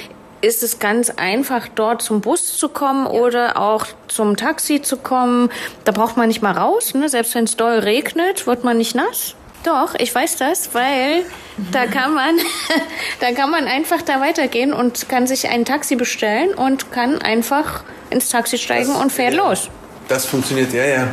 ist 0.42 0.62
es 0.62 0.78
ganz 0.78 1.10
einfach, 1.10 1.66
dort 1.74 2.02
zum 2.02 2.20
Bus 2.20 2.56
zu 2.58 2.68
kommen 2.68 3.06
oder 3.06 3.56
auch 3.56 3.86
zum 4.08 4.36
Taxi 4.36 4.82
zu 4.82 4.98
kommen. 4.98 5.50
Da 5.84 5.92
braucht 5.92 6.16
man 6.16 6.28
nicht 6.28 6.42
mal 6.42 6.52
raus. 6.52 6.94
Ne? 6.94 7.08
Selbst 7.08 7.34
wenn 7.34 7.44
es 7.44 7.56
doll 7.56 7.78
regnet, 7.78 8.46
wird 8.46 8.62
man 8.62 8.76
nicht 8.76 8.94
nass. 8.94 9.34
Doch, 9.66 9.96
ich 9.98 10.14
weiß 10.14 10.36
das, 10.36 10.70
weil 10.74 11.24
da 11.72 11.86
kann 11.86 12.14
man, 12.14 12.36
da 13.20 13.32
kann 13.32 13.50
man 13.50 13.66
einfach 13.66 14.00
da 14.00 14.20
weitergehen 14.20 14.72
und 14.72 15.08
kann 15.08 15.26
sich 15.26 15.48
ein 15.48 15.64
Taxi 15.64 15.96
bestellen 15.96 16.54
und 16.54 16.92
kann 16.92 17.20
einfach 17.20 17.82
ins 18.10 18.28
Taxi 18.28 18.58
steigen 18.58 18.92
das, 18.92 19.02
und 19.02 19.10
fährt 19.10 19.34
ja, 19.34 19.42
los. 19.42 19.68
Das 20.06 20.24
funktioniert 20.24 20.72
ja, 20.72 20.84
ja. 20.84 21.08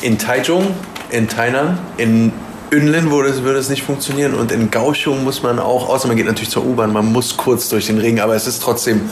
In 0.00 0.16
Taichung, 0.16 0.74
in 1.10 1.28
Tainan, 1.28 1.78
in 1.98 2.32
Ünlin 2.72 3.10
würde 3.10 3.28
es, 3.28 3.42
würde 3.42 3.58
es 3.58 3.68
nicht 3.68 3.82
funktionieren 3.82 4.32
und 4.32 4.52
in 4.52 4.70
Kaohsiung 4.70 5.22
muss 5.22 5.42
man 5.42 5.58
auch, 5.58 5.90
außer 5.90 6.08
man 6.08 6.16
geht 6.16 6.26
natürlich 6.26 6.50
zur 6.50 6.64
U-Bahn, 6.64 6.94
man 6.94 7.12
muss 7.12 7.36
kurz 7.36 7.68
durch 7.68 7.88
den 7.88 7.98
Regen, 7.98 8.20
aber 8.20 8.34
es 8.34 8.46
ist 8.46 8.62
trotzdem 8.62 9.10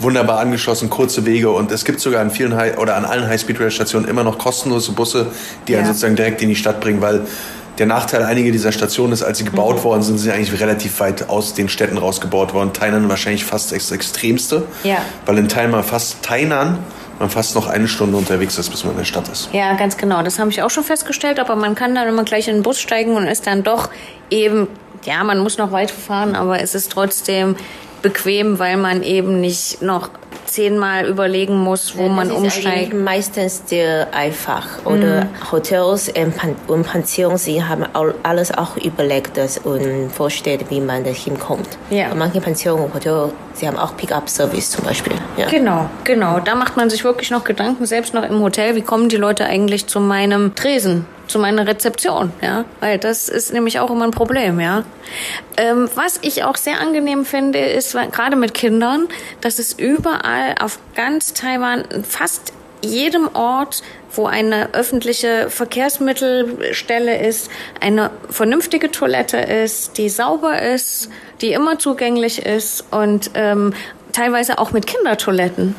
wunderbar 0.00 0.40
angeschlossen, 0.40 0.90
kurze 0.90 1.26
Wege 1.26 1.50
und 1.50 1.70
es 1.70 1.84
gibt 1.84 2.00
sogar 2.00 2.22
an 2.22 2.30
vielen 2.32 2.56
High 2.56 2.78
oder 2.78 2.96
an 2.96 3.04
allen 3.04 3.28
High-Speed-Rail-Stationen 3.28 4.08
immer 4.08 4.24
noch 4.24 4.38
kostenlose 4.38 4.92
Busse, 4.92 5.28
die 5.68 5.72
ja. 5.72 5.78
einen 5.78 5.86
sozusagen 5.86 6.16
direkt 6.16 6.42
in 6.42 6.48
die 6.48 6.56
Stadt 6.56 6.80
bringen, 6.80 7.00
weil 7.00 7.26
der 7.80 7.86
Nachteil 7.86 8.22
einiger 8.22 8.52
dieser 8.52 8.72
Stationen 8.72 9.14
ist, 9.14 9.22
als 9.22 9.38
sie 9.38 9.44
gebaut 9.44 9.78
mhm. 9.78 9.84
worden 9.84 10.02
sind, 10.02 10.18
sind 10.18 10.30
sie 10.30 10.32
eigentlich 10.32 10.60
relativ 10.60 11.00
weit 11.00 11.30
aus 11.30 11.54
den 11.54 11.70
Städten 11.70 11.96
rausgebaut 11.96 12.52
worden. 12.52 12.74
Tainan 12.74 13.08
wahrscheinlich 13.08 13.44
fast 13.44 13.72
das 13.72 13.90
Extremste, 13.90 14.64
ja. 14.84 14.98
weil 15.24 15.38
in 15.38 15.48
Tainan 15.48 15.82
fast 15.82 16.22
Tainan 16.22 16.78
man 17.18 17.30
fast 17.30 17.54
noch 17.54 17.68
eine 17.68 17.88
Stunde 17.88 18.16
unterwegs 18.16 18.58
ist, 18.58 18.70
bis 18.70 18.84
man 18.84 18.92
in 18.92 18.98
der 18.98 19.04
Stadt 19.04 19.28
ist. 19.28 19.50
Ja, 19.52 19.74
ganz 19.74 19.96
genau. 19.96 20.22
Das 20.22 20.38
habe 20.38 20.50
ich 20.50 20.62
auch 20.62 20.70
schon 20.70 20.84
festgestellt, 20.84 21.38
aber 21.38 21.54
man 21.56 21.74
kann 21.74 21.94
dann 21.94 22.08
immer 22.08 22.24
gleich 22.24 22.48
in 22.48 22.56
den 22.56 22.62
Bus 22.62 22.80
steigen 22.80 23.14
und 23.14 23.26
ist 23.26 23.46
dann 23.46 23.62
doch 23.62 23.90
eben, 24.30 24.68
ja, 25.04 25.22
man 25.24 25.38
muss 25.38 25.58
noch 25.58 25.72
weit 25.72 25.90
fahren, 25.90 26.34
aber 26.34 26.62
es 26.62 26.74
ist 26.74 26.92
trotzdem 26.92 27.56
bequem, 28.02 28.58
weil 28.58 28.76
man 28.76 29.02
eben 29.02 29.40
nicht 29.40 29.82
noch 29.82 30.10
zehnmal 30.46 31.06
überlegen 31.06 31.56
muss, 31.56 31.96
wo 31.96 32.06
das 32.06 32.16
man 32.16 32.30
umsteigt. 32.32 32.92
meistens 32.92 33.62
sehr 33.66 34.12
einfach. 34.12 34.66
Oder 34.84 35.24
mhm. 35.24 35.52
Hotels 35.52 36.12
und 36.66 36.84
Pensionen, 36.84 37.38
sie 37.38 37.62
haben 37.62 37.84
alles 38.22 38.52
auch 38.52 38.76
überlegt 38.76 39.38
und 39.64 40.10
vorstellt, 40.10 40.66
wie 40.70 40.80
man 40.80 41.04
da 41.04 41.10
hinkommt. 41.10 41.68
Ja. 41.90 42.10
Und 42.10 42.18
manche 42.18 42.40
Pensionen 42.40 42.84
und 42.84 42.94
Hotels, 42.94 43.32
sie 43.54 43.68
haben 43.68 43.76
auch 43.76 43.96
Pick-up-Service 43.96 44.70
zum 44.70 44.84
Beispiel. 44.84 45.14
Ja. 45.36 45.48
Genau, 45.48 45.88
genau. 46.04 46.40
Da 46.40 46.54
macht 46.54 46.76
man 46.76 46.90
sich 46.90 47.04
wirklich 47.04 47.30
noch 47.30 47.44
Gedanken, 47.44 47.86
selbst 47.86 48.12
noch 48.12 48.28
im 48.28 48.40
Hotel, 48.40 48.74
wie 48.74 48.82
kommen 48.82 49.08
die 49.08 49.16
Leute 49.16 49.46
eigentlich 49.46 49.86
zu 49.86 50.00
meinem 50.00 50.54
Tresen? 50.54 51.06
Zu 51.30 51.38
meiner 51.38 51.66
Rezeption, 51.66 52.32
ja, 52.42 52.64
weil 52.80 52.98
das 52.98 53.28
ist 53.28 53.52
nämlich 53.52 53.78
auch 53.80 53.90
immer 53.90 54.04
ein 54.04 54.10
Problem, 54.10 54.60
ja. 54.60 54.84
Ähm, 55.56 55.88
was 55.94 56.18
ich 56.22 56.44
auch 56.44 56.56
sehr 56.56 56.80
angenehm 56.80 57.24
finde, 57.24 57.58
ist 57.60 57.96
gerade 58.12 58.36
mit 58.36 58.54
Kindern, 58.54 59.08
dass 59.40 59.58
es 59.58 59.72
überall 59.72 60.56
auf 60.60 60.78
ganz 60.94 61.32
Taiwan 61.32 61.84
fast 62.08 62.52
jedem 62.82 63.28
Ort, 63.34 63.82
wo 64.12 64.26
eine 64.26 64.74
öffentliche 64.74 65.50
Verkehrsmittelstelle 65.50 67.24
ist, 67.26 67.50
eine 67.80 68.10
vernünftige 68.28 68.90
Toilette 68.90 69.36
ist, 69.36 69.98
die 69.98 70.08
sauber 70.08 70.60
ist, 70.60 71.08
die 71.40 71.52
immer 71.52 71.78
zugänglich 71.78 72.44
ist 72.44 72.84
und 72.90 73.30
ähm, 73.34 73.74
teilweise 74.12 74.58
auch 74.58 74.72
mit 74.72 74.86
Kindertoiletten. 74.86 75.76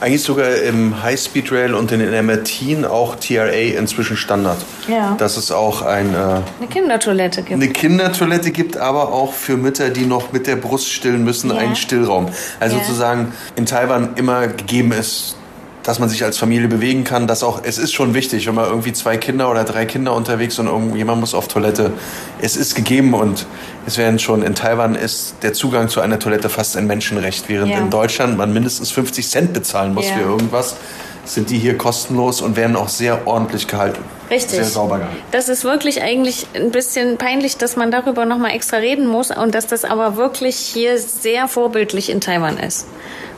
Eigentlich 0.00 0.22
sogar 0.22 0.54
im 0.56 1.02
High-Speed 1.02 1.52
Rail 1.52 1.74
und 1.74 1.92
in 1.92 2.00
den 2.00 2.26
MRT 2.26 2.86
auch 2.88 3.16
TRA 3.16 3.50
inzwischen 3.50 4.16
Standard. 4.16 4.58
Ja. 4.88 5.14
Dass 5.18 5.36
es 5.36 5.52
auch 5.52 5.82
ein, 5.82 6.14
äh, 6.14 6.16
eine 6.16 6.42
Kindertoilette 6.70 7.42
gibt. 7.42 7.62
Eine 7.62 7.68
Kindertoilette 7.68 8.50
gibt, 8.50 8.78
aber 8.78 9.12
auch 9.12 9.34
für 9.34 9.58
Mütter, 9.58 9.90
die 9.90 10.06
noch 10.06 10.32
mit 10.32 10.46
der 10.46 10.56
Brust 10.56 10.90
stillen 10.90 11.22
müssen, 11.22 11.50
ja. 11.50 11.56
einen 11.56 11.76
Stillraum. 11.76 12.28
Also 12.60 12.76
ja. 12.76 12.82
sozusagen 12.82 13.32
in 13.56 13.66
Taiwan 13.66 14.14
immer 14.16 14.46
gegeben 14.46 14.92
ist, 14.92 15.36
dass 15.82 15.98
man 15.98 16.08
sich 16.08 16.24
als 16.24 16.38
Familie 16.38 16.68
bewegen 16.68 17.04
kann, 17.04 17.26
dass 17.26 17.42
auch, 17.42 17.62
es 17.64 17.78
ist 17.78 17.92
schon 17.92 18.14
wichtig, 18.14 18.46
wenn 18.46 18.54
man 18.54 18.66
irgendwie 18.66 18.92
zwei 18.92 19.16
Kinder 19.16 19.50
oder 19.50 19.64
drei 19.64 19.86
Kinder 19.86 20.14
unterwegs 20.14 20.58
und 20.58 20.66
irgendjemand 20.66 21.20
muss 21.20 21.34
auf 21.34 21.48
Toilette. 21.48 21.92
Es 22.40 22.56
ist 22.56 22.74
gegeben 22.74 23.14
und 23.14 23.46
es 23.86 23.96
werden 23.96 24.18
schon, 24.18 24.42
in 24.42 24.54
Taiwan 24.54 24.94
ist 24.94 25.36
der 25.42 25.52
Zugang 25.52 25.88
zu 25.88 26.00
einer 26.00 26.18
Toilette 26.18 26.48
fast 26.48 26.76
ein 26.76 26.86
Menschenrecht, 26.86 27.48
während 27.48 27.70
ja. 27.70 27.78
in 27.78 27.90
Deutschland 27.90 28.36
man 28.36 28.52
mindestens 28.52 28.90
50 28.90 29.28
Cent 29.28 29.52
bezahlen 29.52 29.94
muss 29.94 30.08
ja. 30.08 30.16
für 30.16 30.22
irgendwas, 30.22 30.76
sind 31.24 31.50
die 31.50 31.58
hier 31.58 31.78
kostenlos 31.78 32.40
und 32.40 32.56
werden 32.56 32.76
auch 32.76 32.88
sehr 32.88 33.26
ordentlich 33.26 33.66
gehalten. 33.66 34.02
Richtig. 34.30 34.50
Sehr 34.50 34.64
sauber 34.64 34.98
gehalten. 34.98 35.18
Das 35.32 35.48
ist 35.48 35.64
wirklich 35.64 36.02
eigentlich 36.02 36.46
ein 36.54 36.70
bisschen 36.70 37.18
peinlich, 37.18 37.56
dass 37.56 37.76
man 37.76 37.90
darüber 37.90 38.24
nochmal 38.26 38.52
extra 38.52 38.76
reden 38.76 39.06
muss 39.06 39.30
und 39.30 39.54
dass 39.54 39.66
das 39.66 39.84
aber 39.84 40.16
wirklich 40.16 40.56
hier 40.56 40.98
sehr 40.98 41.48
vorbildlich 41.48 42.10
in 42.10 42.20
Taiwan 42.20 42.58
ist. 42.58 42.86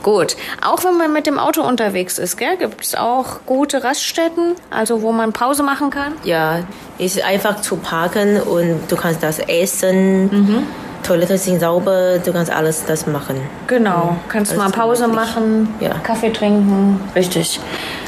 Gut. 0.03 0.35
Auch 0.61 0.83
wenn 0.83 0.97
man 0.97 1.13
mit 1.13 1.25
dem 1.25 1.39
Auto 1.39 1.61
unterwegs 1.61 2.19
ist, 2.19 2.37
gibt 2.37 2.83
es 2.83 2.93
auch 2.93 3.39
gute 3.45 3.83
Raststätten, 3.83 4.53
also 4.69 5.01
wo 5.01 5.11
man 5.11 5.33
Pause 5.33 5.63
machen 5.63 5.89
kann? 5.89 6.13
Ja, 6.23 6.59
ist 6.99 7.23
einfach 7.23 7.61
zu 7.61 7.77
parken 7.77 8.39
und 8.39 8.81
du 8.89 8.95
kannst 8.95 9.23
das 9.23 9.39
essen. 9.39 10.25
Mhm. 10.25 10.63
Toilette 11.03 11.37
sind 11.37 11.59
sauber, 11.59 12.19
du 12.19 12.31
kannst 12.31 12.51
alles 12.51 12.85
das 12.85 13.07
machen. 13.07 13.41
Genau, 13.67 14.15
kannst 14.29 14.55
mal 14.55 14.69
Pause 14.69 15.07
machen, 15.07 15.73
ja. 15.79 15.93
Kaffee 15.99 16.31
trinken, 16.31 16.99
richtig. 17.15 17.59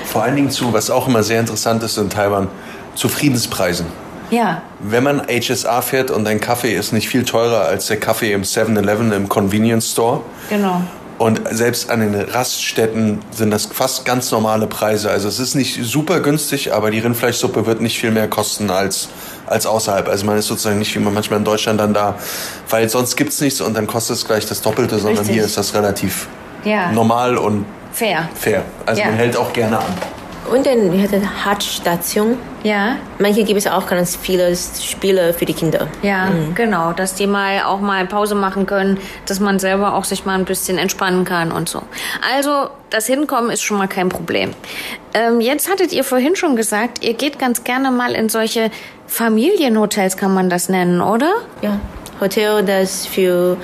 Vor 0.05 0.23
allen 0.23 0.35
Dingen 0.35 0.49
zu, 0.49 0.71
was 0.71 0.89
auch 0.89 1.07
immer 1.07 1.23
sehr 1.23 1.39
interessant 1.39 1.83
ist 1.83 1.97
in 1.97 2.09
Taiwan, 2.09 2.47
zu 2.93 3.09
Friedenspreisen. 3.09 3.85
Ja. 4.31 4.61
Wenn 4.79 5.03
man 5.03 5.21
HSA 5.27 5.81
fährt 5.81 6.11
und 6.11 6.27
ein 6.27 6.39
Kaffee 6.39 6.73
ist 6.75 6.93
nicht 6.93 7.07
viel 7.07 7.25
teurer 7.25 7.61
als 7.65 7.87
der 7.87 7.99
Kaffee 7.99 8.31
im 8.31 8.43
7-Eleven 8.43 9.11
im 9.11 9.29
Convenience 9.29 9.91
Store. 9.91 10.21
Genau. 10.49 10.81
Und 11.17 11.41
selbst 11.49 11.89
an 11.89 12.01
den 12.01 12.13
Raststätten 12.13 13.19
sind 13.31 13.49
das 13.51 13.67
fast 13.67 14.03
ganz 14.03 14.31
normale 14.31 14.67
Preise. 14.67 15.09
Also 15.09 15.29
es 15.29 15.39
ist 15.39 15.55
nicht 15.55 15.79
super 15.81 16.19
günstig, 16.19 16.73
aber 16.73 16.91
die 16.91 16.99
Rindfleischsuppe 16.99 17.65
wird 17.65 17.79
nicht 17.79 17.97
viel 17.97 18.11
mehr 18.11 18.27
kosten 18.27 18.69
als, 18.69 19.07
als 19.47 19.65
außerhalb. 19.65 20.09
Also 20.09 20.25
man 20.25 20.37
ist 20.37 20.47
sozusagen 20.47 20.77
nicht 20.77 20.93
wie 20.93 20.99
man 20.99 21.13
manchmal 21.13 21.39
in 21.39 21.45
Deutschland 21.45 21.79
dann 21.79 21.93
da, 21.93 22.15
weil 22.69 22.89
sonst 22.89 23.15
gibt 23.15 23.31
es 23.31 23.39
nichts 23.39 23.61
und 23.61 23.75
dann 23.75 23.87
kostet 23.87 24.17
es 24.17 24.25
gleich 24.25 24.45
das 24.45 24.61
Doppelte, 24.61 24.97
sondern 24.97 25.19
Richtig. 25.19 25.35
hier 25.35 25.45
ist 25.45 25.57
das 25.57 25.73
relativ 25.73 26.27
ja. 26.65 26.91
normal 26.91 27.37
und 27.37 27.65
fair. 27.93 28.27
Fair. 28.35 28.63
Also 28.85 29.01
ja. 29.01 29.07
man 29.07 29.15
hält 29.15 29.37
auch 29.37 29.53
gerne 29.53 29.77
an. 29.79 29.85
Und 30.51 30.67
hatten 30.67 31.45
Hartstation. 31.45 32.37
Ja. 32.65 32.97
Manche 33.19 33.43
gibt 33.43 33.59
es 33.59 33.67
auch 33.67 33.85
ganz 33.85 34.15
viele 34.15 34.55
Spiele 34.55 35.33
für 35.33 35.45
die 35.45 35.53
Kinder. 35.53 35.87
Ja, 36.01 36.25
mhm. 36.25 36.55
genau, 36.55 36.93
dass 36.93 37.13
die 37.13 37.27
mal 37.27 37.61
auch 37.61 37.79
mal 37.79 38.07
Pause 38.07 38.33
machen 38.33 38.65
können, 38.65 38.97
dass 39.27 39.39
man 39.39 39.59
selber 39.59 39.93
auch 39.93 40.03
sich 40.03 40.25
mal 40.25 40.33
ein 40.33 40.45
bisschen 40.45 40.79
entspannen 40.79 41.25
kann 41.25 41.51
und 41.51 41.69
so. 41.69 41.83
Also 42.35 42.69
das 42.89 43.05
Hinkommen 43.05 43.51
ist 43.51 43.61
schon 43.61 43.77
mal 43.77 43.87
kein 43.87 44.09
Problem. 44.09 44.55
Ähm, 45.13 45.41
jetzt 45.41 45.69
hattet 45.69 45.93
ihr 45.93 46.03
vorhin 46.03 46.35
schon 46.35 46.55
gesagt, 46.55 47.03
ihr 47.05 47.13
geht 47.13 47.37
ganz 47.37 47.63
gerne 47.63 47.91
mal 47.91 48.13
in 48.13 48.29
solche 48.29 48.71
Familienhotels, 49.05 50.17
kann 50.17 50.33
man 50.33 50.49
das 50.49 50.67
nennen, 50.67 51.01
oder? 51.01 51.33
Ja, 51.61 51.79
Hotel, 52.19 52.63
das 52.63 53.05
für 53.05 53.57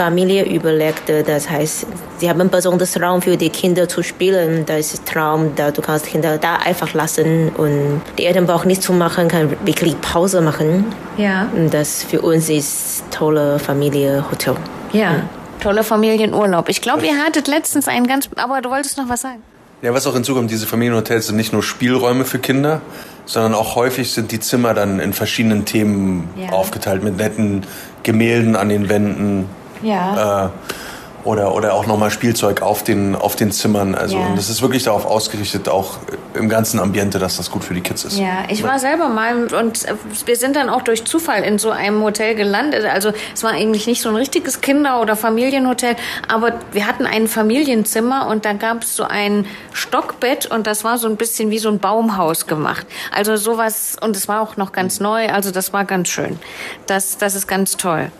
Familie 0.00 0.46
überlegte, 0.46 1.22
das 1.22 1.50
heißt, 1.50 1.86
sie 2.16 2.30
haben 2.30 2.40
einen 2.40 2.48
besonderen 2.48 3.04
Raum 3.04 3.20
für 3.20 3.36
die 3.36 3.50
Kinder 3.50 3.86
zu 3.86 4.02
spielen. 4.02 4.64
Das 4.64 4.94
ist 4.94 5.04
Traum, 5.04 5.54
da 5.56 5.72
du 5.72 5.82
kannst 5.82 6.06
Kinder 6.06 6.38
da 6.38 6.56
einfach 6.56 6.94
lassen 6.94 7.50
und 7.50 8.00
die 8.16 8.24
Eltern 8.24 8.46
brauchen 8.46 8.68
nichts 8.68 8.86
zu 8.86 8.94
machen, 8.94 9.28
kann 9.28 9.50
wirklich 9.66 10.00
Pause 10.00 10.40
machen. 10.40 10.86
Ja. 11.18 11.50
Und 11.54 11.74
das 11.74 12.02
für 12.02 12.22
uns 12.22 12.48
ist 12.48 13.04
tolle 13.10 13.58
Familienhotel. 13.58 14.56
Ja. 14.94 15.00
ja. 15.00 15.22
Toller 15.60 15.84
Familienurlaub. 15.84 16.70
Ich 16.70 16.80
glaube, 16.80 17.04
ihr 17.04 17.18
hattet 17.18 17.46
letztens 17.46 17.86
einen 17.86 18.06
ganz, 18.06 18.30
aber 18.36 18.62
du 18.62 18.70
wolltest 18.70 18.96
noch 18.96 19.10
was 19.10 19.20
sagen. 19.20 19.42
Ja, 19.82 19.92
was 19.92 20.06
auch 20.06 20.14
hinzukommt, 20.14 20.50
diese 20.50 20.66
Familienhotels 20.66 21.26
sind 21.26 21.36
nicht 21.36 21.52
nur 21.52 21.62
Spielräume 21.62 22.24
für 22.24 22.38
Kinder, 22.38 22.80
sondern 23.26 23.52
auch 23.52 23.76
häufig 23.76 24.12
sind 24.12 24.32
die 24.32 24.40
Zimmer 24.40 24.72
dann 24.72 24.98
in 24.98 25.12
verschiedenen 25.12 25.66
Themen 25.66 26.30
ja. 26.36 26.52
aufgeteilt 26.52 27.04
mit 27.04 27.18
netten 27.18 27.66
Gemälden 28.02 28.56
an 28.56 28.70
den 28.70 28.88
Wänden. 28.88 29.59
Ja. 29.82 30.46
Äh, 30.46 30.48
oder, 31.24 31.54
oder 31.54 31.74
auch 31.74 31.86
nochmal 31.86 32.10
Spielzeug 32.10 32.62
auf 32.62 32.82
den, 32.82 33.14
auf 33.14 33.36
den 33.36 33.52
Zimmern. 33.52 33.94
Also 33.94 34.16
ja. 34.16 34.26
und 34.26 34.38
das 34.38 34.48
ist 34.48 34.62
wirklich 34.62 34.84
darauf 34.84 35.04
ausgerichtet, 35.04 35.68
auch 35.68 35.98
im 36.34 36.48
ganzen 36.48 36.80
Ambiente, 36.80 37.18
dass 37.18 37.36
das 37.36 37.50
gut 37.50 37.64
für 37.64 37.74
die 37.74 37.80
Kids 37.80 38.04
ist. 38.04 38.18
Ja, 38.18 38.44
ich 38.48 38.62
war 38.62 38.78
selber 38.78 39.08
mal 39.08 39.52
und 39.52 39.86
wir 40.24 40.36
sind 40.36 40.56
dann 40.56 40.68
auch 40.68 40.82
durch 40.82 41.04
Zufall 41.04 41.42
in 41.42 41.58
so 41.58 41.70
einem 41.70 42.02
Hotel 42.02 42.34
gelandet. 42.34 42.84
Also 42.86 43.12
es 43.34 43.42
war 43.42 43.50
eigentlich 43.50 43.86
nicht 43.86 44.00
so 44.00 44.08
ein 44.08 44.16
richtiges 44.16 44.60
Kinder- 44.60 45.00
oder 45.00 45.16
Familienhotel, 45.16 45.96
aber 46.28 46.54
wir 46.72 46.86
hatten 46.86 47.06
ein 47.06 47.28
Familienzimmer 47.28 48.26
und 48.28 48.44
da 48.44 48.54
gab 48.54 48.82
es 48.82 48.96
so 48.96 49.04
ein 49.04 49.46
Stockbett 49.72 50.46
und 50.46 50.66
das 50.66 50.84
war 50.84 50.98
so 50.98 51.06
ein 51.06 51.16
bisschen 51.16 51.50
wie 51.50 51.58
so 51.58 51.68
ein 51.68 51.78
Baumhaus 51.78 52.46
gemacht. 52.46 52.86
Also 53.14 53.36
sowas 53.36 53.96
und 54.00 54.16
es 54.16 54.28
war 54.28 54.40
auch 54.40 54.56
noch 54.56 54.72
ganz 54.72 55.00
neu, 55.00 55.28
also 55.28 55.50
das 55.50 55.72
war 55.72 55.84
ganz 55.84 56.08
schön. 56.08 56.38
Das, 56.86 57.18
das 57.18 57.34
ist 57.34 57.46
ganz 57.46 57.76
toll. 57.76 58.10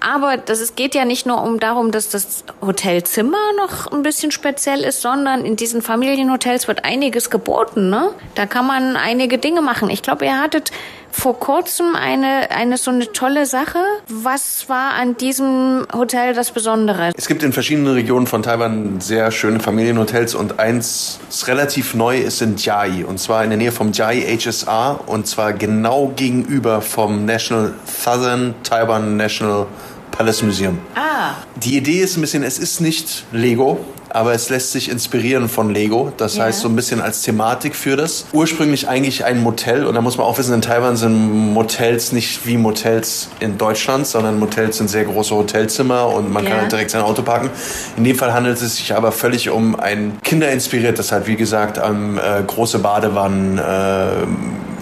Aber 0.00 0.36
das, 0.36 0.60
es 0.60 0.74
geht 0.74 0.94
ja 0.94 1.04
nicht 1.04 1.26
nur 1.26 1.42
um 1.42 1.60
darum, 1.60 1.90
dass 1.90 2.08
das 2.08 2.44
Hotelzimmer 2.60 3.38
noch 3.56 3.90
ein 3.92 4.02
bisschen 4.02 4.30
speziell 4.30 4.80
ist, 4.80 5.00
sondern 5.02 5.44
in 5.44 5.56
diesen 5.56 5.82
Familienhotels 5.82 6.68
wird 6.68 6.84
einiges 6.84 7.30
geboten. 7.30 7.90
Ne? 7.90 8.10
Da 8.34 8.46
kann 8.46 8.66
man 8.66 8.96
einige 8.96 9.38
Dinge 9.38 9.62
machen. 9.62 9.90
Ich 9.90 10.02
glaube, 10.02 10.24
ihr 10.24 10.40
hattet 10.40 10.70
vor 11.12 11.38
kurzem 11.38 11.94
eine, 11.94 12.50
eine 12.50 12.76
so 12.76 12.90
eine 12.90 13.12
tolle 13.12 13.46
Sache. 13.46 13.78
Was 14.08 14.68
war 14.68 14.94
an 14.94 15.16
diesem 15.16 15.86
Hotel 15.92 16.34
das 16.34 16.50
Besondere? 16.50 17.12
Es 17.16 17.26
gibt 17.26 17.42
in 17.42 17.52
verschiedenen 17.52 17.92
Regionen 17.94 18.26
von 18.26 18.42
Taiwan 18.42 19.00
sehr 19.00 19.30
schöne 19.30 19.60
Familienhotels 19.60 20.34
und 20.34 20.58
eins, 20.58 21.18
das 21.28 21.48
relativ 21.48 21.94
neu 21.94 22.18
ist 22.18 22.42
in 22.42 22.56
Jiai 22.56 23.04
und 23.04 23.18
zwar 23.18 23.44
in 23.44 23.50
der 23.50 23.58
Nähe 23.58 23.72
vom 23.72 23.92
Jiai 23.92 24.20
HSR 24.20 25.00
und 25.06 25.26
zwar 25.26 25.52
genau 25.52 26.12
gegenüber 26.16 26.80
vom 26.80 27.24
National 27.24 27.74
Southern 27.86 28.54
Taiwan 28.62 29.16
National 29.16 29.66
Palace 30.10 30.42
Museum. 30.42 30.78
Ah. 30.94 31.34
Die 31.56 31.76
Idee 31.76 32.00
ist 32.00 32.16
ein 32.16 32.20
bisschen, 32.20 32.42
es 32.42 32.58
ist 32.58 32.80
nicht 32.80 33.24
Lego, 33.32 33.84
aber 34.14 34.32
es 34.32 34.48
lässt 34.48 34.72
sich 34.72 34.90
inspirieren 34.90 35.48
von 35.48 35.72
Lego. 35.72 36.12
Das 36.16 36.36
ja. 36.36 36.44
heißt, 36.44 36.60
so 36.60 36.68
ein 36.68 36.76
bisschen 36.76 37.00
als 37.00 37.22
Thematik 37.22 37.74
für 37.74 37.96
das. 37.96 38.26
Ursprünglich 38.32 38.88
eigentlich 38.88 39.24
ein 39.24 39.42
Motel 39.42 39.86
und 39.86 39.94
da 39.94 40.00
muss 40.00 40.16
man 40.16 40.26
auch 40.26 40.38
wissen, 40.38 40.54
in 40.54 40.62
Taiwan 40.62 40.96
sind 40.96 41.52
Motels 41.52 42.12
nicht 42.12 42.46
wie 42.46 42.56
Motels 42.56 43.28
in 43.40 43.58
Deutschland, 43.58 44.06
sondern 44.06 44.38
Motels 44.38 44.78
sind 44.78 44.88
sehr 44.88 45.04
große 45.04 45.34
Hotelzimmer 45.34 46.06
und 46.06 46.32
man 46.32 46.44
ja. 46.44 46.50
kann 46.50 46.60
halt 46.60 46.72
direkt 46.72 46.90
sein 46.90 47.02
Auto 47.02 47.22
parken. 47.22 47.50
In 47.96 48.04
dem 48.04 48.16
Fall 48.16 48.32
handelt 48.32 48.60
es 48.60 48.76
sich 48.76 48.94
aber 48.94 49.12
völlig 49.12 49.50
um 49.50 49.78
ein 49.78 50.18
kinderinspiriert, 50.22 50.98
das 50.98 51.12
halt 51.12 51.26
wie 51.26 51.36
gesagt 51.36 51.78
an 51.78 52.18
äh, 52.18 52.42
große 52.46 52.78
Badewannen, 52.78 53.58
äh, 53.58 54.26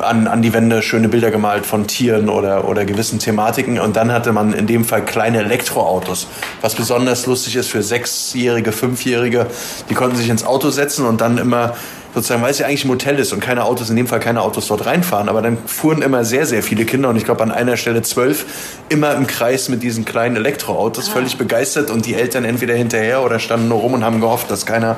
an, 0.01 0.27
an 0.27 0.43
die 0.43 0.53
Wände 0.53 0.83
schöne 0.83 1.09
Bilder 1.09 1.31
gemalt 1.31 1.67
von 1.67 1.87
Tieren 1.87 2.29
oder, 2.29 2.69
oder 2.69 2.85
gewissen 2.85 3.19
Thematiken. 3.19 3.79
Und 3.79 3.97
dann 3.97 4.13
hatte 4.13 4.33
man 4.33 4.53
in 4.53 4.67
dem 4.67 4.85
Fall 4.85 5.05
kleine 5.05 5.39
Elektroautos, 5.39 6.27
was 6.61 6.75
besonders 6.75 7.27
lustig 7.27 7.57
ist 7.57 7.69
für 7.69 7.83
Sechsjährige, 7.83 8.73
Fünfjährige. 8.73 9.47
Die 9.91 9.95
konnten 9.95 10.17
sich 10.17 10.29
ins 10.29 10.45
Auto 10.45 10.71
setzen 10.71 11.07
und 11.07 11.21
dann 11.21 11.39
immer 11.39 11.77
sozusagen, 12.15 12.43
weil 12.43 12.51
es 12.51 12.59
ja 12.59 12.67
eigentlich 12.67 12.85
ein 12.85 12.89
Motel 12.89 13.19
ist 13.19 13.33
und 13.33 13.41
keine 13.41 13.65
Autos, 13.65 13.91
in 13.91 13.97
dem 13.97 14.07
Fall 14.07 14.21
keine 14.21 14.43
Autos 14.43 14.69
dort 14.69 14.87
reinfahren, 14.87 15.29
aber 15.29 15.43
dann 15.43 15.59
fuhren 15.67 16.03
immer 16.03 16.25
sehr, 16.25 16.47
sehr 16.47 16.63
viele 16.63 16.85
Kinder 16.85 17.09
und 17.09 17.17
ich 17.17 17.25
glaube 17.25 17.43
an 17.43 17.51
einer 17.51 17.77
Stelle 17.77 18.03
zwölf 18.03 18.47
immer 18.89 19.15
im 19.15 19.27
Kreis 19.27 19.69
mit 19.69 19.83
diesen 19.83 20.05
kleinen 20.05 20.37
Elektroautos, 20.37 21.09
ah. 21.09 21.13
völlig 21.13 21.37
begeistert 21.37 21.91
und 21.91 22.07
die 22.07 22.15
Eltern 22.15 22.45
entweder 22.45 22.75
hinterher 22.75 23.23
oder 23.23 23.39
standen 23.39 23.69
nur 23.69 23.79
rum 23.79 23.95
und 23.95 24.05
haben 24.05 24.21
gehofft, 24.21 24.51
dass 24.51 24.67
keiner 24.67 24.97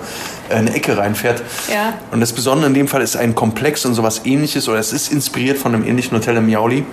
in 0.49 0.57
eine 0.57 0.75
Ecke 0.75 0.97
reinfährt. 0.97 1.43
Ja. 1.73 1.95
Und 2.11 2.21
das 2.21 2.33
Besondere 2.33 2.69
in 2.69 2.75
dem 2.75 2.89
Fall 2.89 3.03
ist 3.03 3.17
ein 3.17 3.35
Komplex 3.35 3.85
und 3.85 3.95
sowas 3.95 4.23
ähnliches 4.25 4.69
oder 4.69 4.79
es 4.79 4.93
ist 4.93 5.13
inspiriert 5.13 5.59
von 5.59 5.75
einem 5.75 5.87
ähnlichen 5.87 6.17
Hotel 6.17 6.37
im 6.37 6.47
Miauli, 6.47 6.85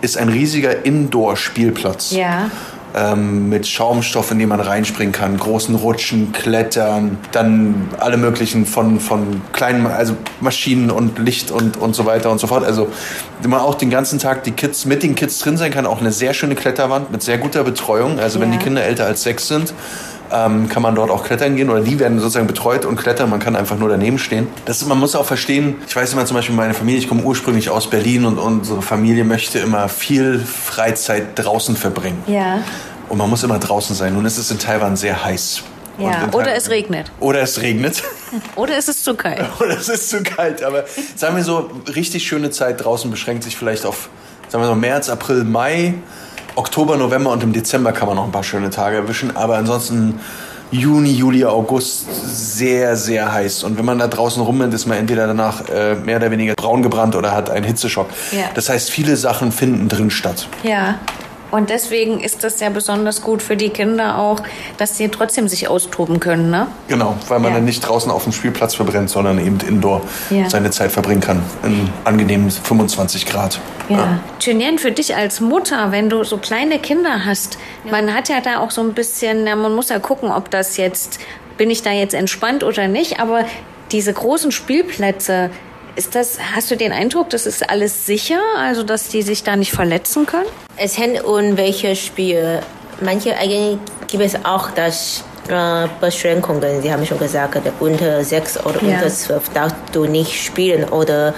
ist 0.00 0.18
ein 0.18 0.28
riesiger 0.28 0.84
Indoor-Spielplatz. 0.84 2.10
Ja 2.10 2.50
ähm, 2.94 3.48
mit 3.48 3.66
Schaumstoff, 3.66 4.30
in 4.30 4.38
den 4.38 4.48
man 4.48 4.60
reinspringen 4.60 5.12
kann, 5.12 5.36
großen 5.36 5.74
Rutschen, 5.74 6.32
Klettern, 6.32 7.18
dann 7.32 7.88
alle 7.98 8.16
möglichen 8.16 8.66
von, 8.66 9.00
von 9.00 9.42
kleinen, 9.52 9.86
also 9.86 10.14
Maschinen 10.40 10.90
und 10.90 11.18
Licht 11.18 11.50
und, 11.50 11.76
und 11.76 11.94
so 11.94 12.06
weiter 12.06 12.30
und 12.30 12.38
so 12.38 12.46
fort. 12.46 12.64
Also 12.64 12.88
man 13.48 13.60
auch 13.60 13.74
den 13.74 13.90
ganzen 13.90 14.18
Tag 14.18 14.44
die 14.44 14.52
Kids 14.52 14.84
mit 14.84 15.02
den 15.02 15.14
Kids 15.14 15.38
drin 15.38 15.56
sein 15.56 15.72
kann, 15.72 15.86
auch 15.86 16.00
eine 16.00 16.12
sehr 16.12 16.34
schöne 16.34 16.54
Kletterwand 16.54 17.10
mit 17.10 17.22
sehr 17.22 17.38
guter 17.38 17.64
Betreuung. 17.64 18.18
Also 18.18 18.38
ja. 18.38 18.44
wenn 18.44 18.52
die 18.52 18.58
Kinder 18.58 18.82
älter 18.82 19.06
als 19.06 19.22
sechs 19.22 19.48
sind, 19.48 19.74
ähm, 20.32 20.68
kann 20.68 20.82
man 20.82 20.94
dort 20.94 21.10
auch 21.10 21.24
klettern 21.24 21.56
gehen 21.56 21.70
oder 21.70 21.80
die 21.80 21.98
werden 21.98 22.18
sozusagen 22.18 22.46
betreut 22.46 22.84
und 22.84 22.96
klettern. 22.96 23.30
Man 23.30 23.40
kann 23.40 23.56
einfach 23.56 23.78
nur 23.78 23.88
daneben 23.88 24.18
stehen. 24.18 24.48
Das, 24.64 24.84
man 24.86 24.98
muss 24.98 25.14
auch 25.14 25.26
verstehen, 25.26 25.76
ich 25.86 25.94
weiß 25.94 26.12
immer 26.14 26.24
zum 26.24 26.36
Beispiel 26.36 26.54
meine 26.56 26.74
Familie, 26.74 27.00
ich 27.00 27.08
komme 27.08 27.22
ursprünglich 27.22 27.70
aus 27.70 27.90
Berlin 27.90 28.24
und 28.24 28.38
unsere 28.38 28.82
Familie 28.82 29.24
möchte 29.24 29.58
immer 29.58 29.88
viel 29.88 30.38
Freizeit 30.38 31.38
draußen 31.38 31.76
verbringen. 31.76 32.22
Ja. 32.26 32.62
Und 33.08 33.18
man 33.18 33.28
muss 33.28 33.42
immer 33.42 33.58
draußen 33.58 33.94
sein. 33.94 34.14
Nun 34.14 34.24
ist 34.24 34.38
es 34.38 34.50
in 34.50 34.58
Taiwan 34.58 34.96
sehr 34.96 35.22
heiß. 35.22 35.62
Ja, 35.98 36.28
oder 36.32 36.54
es 36.54 36.70
regnet. 36.70 37.12
Oder 37.20 37.42
es 37.42 37.60
regnet. 37.60 38.02
Oder 38.56 38.78
es 38.78 38.88
ist 38.88 39.04
zu 39.04 39.14
kalt. 39.14 39.44
oder 39.60 39.76
es 39.78 39.90
ist 39.90 40.08
zu 40.08 40.22
kalt. 40.22 40.62
Aber 40.62 40.84
sagen 41.16 41.36
wir 41.36 41.44
so, 41.44 41.70
richtig 41.94 42.26
schöne 42.26 42.50
Zeit 42.50 42.82
draußen 42.82 43.10
beschränkt 43.10 43.44
sich 43.44 43.58
vielleicht 43.58 43.84
auf, 43.84 44.08
sagen 44.48 44.64
wir 44.64 44.68
so, 44.68 44.74
März, 44.74 45.10
April, 45.10 45.44
Mai. 45.44 45.94
Oktober, 46.56 46.96
November 46.96 47.30
und 47.30 47.42
im 47.42 47.52
Dezember 47.52 47.92
kann 47.92 48.08
man 48.08 48.16
noch 48.16 48.24
ein 48.24 48.32
paar 48.32 48.44
schöne 48.44 48.70
Tage 48.70 48.96
erwischen. 48.96 49.36
Aber 49.36 49.56
ansonsten 49.56 50.20
Juni, 50.72 51.12
Juli, 51.12 51.44
August 51.44 52.06
sehr, 52.56 52.96
sehr 52.96 53.30
heiß. 53.30 53.62
Und 53.64 53.76
wenn 53.76 53.84
man 53.84 53.98
da 53.98 54.08
draußen 54.08 54.42
rumrennt, 54.42 54.72
ist 54.72 54.86
man 54.86 54.96
entweder 54.96 55.26
danach 55.26 55.68
äh, 55.68 55.96
mehr 55.96 56.16
oder 56.16 56.30
weniger 56.30 56.54
braun 56.54 56.82
gebrannt 56.82 57.14
oder 57.14 57.32
hat 57.32 57.50
einen 57.50 57.66
Hitzeschock. 57.66 58.08
Ja. 58.32 58.46
Das 58.54 58.70
heißt, 58.70 58.90
viele 58.90 59.16
Sachen 59.16 59.52
finden 59.52 59.88
drin 59.88 60.10
statt. 60.10 60.48
Ja. 60.62 60.98
Und 61.52 61.68
deswegen 61.68 62.20
ist 62.20 62.44
das 62.44 62.60
ja 62.60 62.70
besonders 62.70 63.20
gut 63.20 63.42
für 63.42 63.58
die 63.58 63.68
Kinder 63.68 64.18
auch, 64.18 64.40
dass 64.78 64.96
sie 64.96 65.08
trotzdem 65.10 65.48
sich 65.48 65.68
austoben 65.68 66.18
können, 66.18 66.50
ne? 66.50 66.66
Genau, 66.88 67.14
weil 67.28 67.40
man 67.40 67.50
ja. 67.50 67.58
dann 67.58 67.66
nicht 67.66 67.80
draußen 67.80 68.10
auf 68.10 68.24
dem 68.24 68.32
Spielplatz 68.32 68.74
verbrennt, 68.74 69.10
sondern 69.10 69.38
eben 69.38 69.58
indoor 69.60 70.00
ja. 70.30 70.48
seine 70.48 70.70
Zeit 70.70 70.90
verbringen 70.92 71.20
kann. 71.20 71.42
In 71.62 71.90
angenehmen 72.04 72.50
25 72.50 73.26
Grad. 73.26 73.60
Ja. 73.90 73.96
ja. 73.96 74.20
Julien, 74.40 74.78
für 74.78 74.92
dich 74.92 75.14
als 75.14 75.42
Mutter, 75.42 75.92
wenn 75.92 76.08
du 76.08 76.24
so 76.24 76.38
kleine 76.38 76.78
Kinder 76.78 77.26
hast, 77.26 77.58
ja. 77.84 77.90
man 77.90 78.14
hat 78.14 78.30
ja 78.30 78.40
da 78.40 78.60
auch 78.60 78.70
so 78.70 78.80
ein 78.80 78.94
bisschen, 78.94 79.44
na, 79.44 79.54
man 79.54 79.74
muss 79.74 79.90
ja 79.90 79.98
gucken, 79.98 80.32
ob 80.32 80.50
das 80.50 80.78
jetzt, 80.78 81.20
bin 81.58 81.68
ich 81.68 81.82
da 81.82 81.90
jetzt 81.90 82.14
entspannt 82.14 82.64
oder 82.64 82.88
nicht, 82.88 83.20
aber 83.20 83.44
diese 83.90 84.14
großen 84.14 84.52
Spielplätze, 84.52 85.50
ist 85.96 86.14
das, 86.14 86.38
hast 86.54 86.70
du 86.70 86.76
den 86.76 86.92
Eindruck, 86.92 87.30
das 87.30 87.46
ist 87.46 87.68
alles 87.68 88.06
sicher, 88.06 88.40
also 88.56 88.82
dass 88.82 89.08
die 89.08 89.22
sich 89.22 89.42
da 89.42 89.56
nicht 89.56 89.72
verletzen 89.72 90.26
können? 90.26 90.48
Es 90.76 90.98
hängt 90.98 91.24
um 91.24 91.56
welches 91.56 91.98
Spiel. 91.98 92.60
Manche 93.00 93.36
eigentlich 93.36 93.78
gibt 94.06 94.22
es 94.22 94.44
auch 94.44 94.70
das 94.70 95.24
äh, 95.48 95.88
Beschränkungen. 96.00 96.82
Sie 96.82 96.92
haben 96.92 97.04
schon 97.04 97.18
gesagt, 97.18 97.60
unter 97.80 98.24
sechs 98.24 98.58
oder 98.64 98.82
ja. 98.82 98.94
unter 98.94 99.08
zwölf 99.08 99.48
darfst 99.50 99.76
du 99.92 100.04
nicht 100.04 100.32
spielen 100.32 100.84
oder 100.84 101.34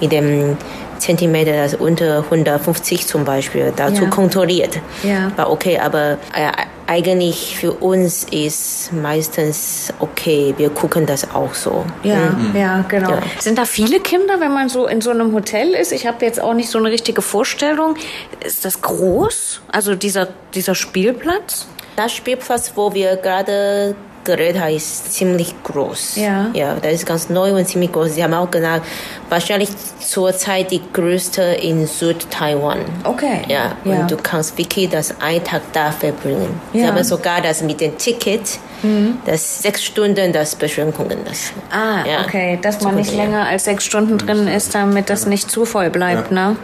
mit 0.00 0.12
dem 0.12 0.56
Zentimeter, 0.98 1.52
das 1.52 1.74
unter 1.74 2.18
150 2.24 3.06
zum 3.06 3.24
Beispiel, 3.24 3.72
dazu 3.74 4.04
ja. 4.04 4.10
kontrolliert. 4.10 4.80
Ja. 5.02 5.32
War 5.36 5.50
okay, 5.50 5.78
aber 5.78 6.18
äh, 6.34 6.50
eigentlich 6.86 7.56
für 7.58 7.72
uns 7.72 8.24
ist 8.30 8.92
meistens 8.92 9.92
okay. 10.00 10.54
Wir 10.56 10.70
gucken 10.70 11.04
das 11.04 11.34
auch 11.34 11.52
so. 11.52 11.84
Ja, 12.02 12.30
mhm. 12.30 12.56
ja, 12.56 12.84
genau. 12.88 13.10
Ja. 13.10 13.22
Sind 13.38 13.58
da 13.58 13.66
viele 13.66 14.00
Kinder, 14.00 14.40
wenn 14.40 14.52
man 14.52 14.68
so 14.70 14.86
in 14.86 15.02
so 15.02 15.10
einem 15.10 15.34
Hotel 15.34 15.74
ist? 15.74 15.92
Ich 15.92 16.06
habe 16.06 16.24
jetzt 16.24 16.40
auch 16.40 16.54
nicht 16.54 16.70
so 16.70 16.78
eine 16.78 16.90
richtige 16.90 17.20
Vorstellung. 17.20 17.96
Ist 18.44 18.64
das 18.64 18.80
groß? 18.80 19.60
Also 19.70 19.94
dieser, 19.94 20.28
dieser 20.54 20.74
Spielplatz? 20.74 21.66
Das 21.96 22.12
Spielplatz, 22.12 22.72
wo 22.74 22.94
wir 22.94 23.16
gerade 23.16 23.94
Gerät 24.28 24.56
ist 24.74 25.14
ziemlich 25.14 25.54
groß. 25.64 26.16
Ja. 26.16 26.50
Ja, 26.52 26.74
das 26.74 26.92
ist 26.92 27.06
ganz 27.06 27.30
neu 27.30 27.54
und 27.54 27.66
ziemlich 27.66 27.90
groß. 27.92 28.14
Sie 28.14 28.22
haben 28.22 28.34
auch 28.34 28.50
gesagt, 28.50 28.84
wahrscheinlich 29.30 29.70
zurzeit 30.00 30.70
die 30.70 30.82
größte 30.92 31.42
in 31.42 31.86
Südtaiwan. 31.86 32.80
Okay. 33.04 33.40
Ja, 33.48 33.72
ja. 33.84 34.00
und 34.00 34.10
du 34.10 34.18
kannst 34.18 34.58
wirklich 34.58 34.90
das 34.90 35.18
einen 35.22 35.42
Tag 35.42 35.62
da 35.72 35.90
verbringen. 35.92 36.60
Ja. 36.74 36.80
Sie 36.80 36.86
haben 36.88 37.04
sogar 37.04 37.40
das 37.40 37.62
mit 37.62 37.80
dem 37.80 37.96
Ticket, 37.96 38.58
mhm. 38.82 39.18
das 39.24 39.62
sechs 39.62 39.82
Stunden, 39.82 40.30
das 40.30 40.54
Beschränkungen. 40.54 41.20
Das, 41.24 41.52
ah, 41.70 42.06
ja. 42.06 42.20
okay, 42.26 42.58
dass 42.60 42.82
man 42.82 42.96
nicht 42.96 43.14
länger 43.14 43.46
als 43.46 43.64
sechs 43.64 43.86
Stunden 43.86 44.18
drin 44.18 44.46
ist, 44.46 44.74
damit 44.74 45.08
das 45.08 45.24
nicht 45.24 45.50
zu 45.50 45.64
voll 45.64 45.88
bleibt, 45.88 46.30
ja. 46.30 46.50
ne? 46.50 46.56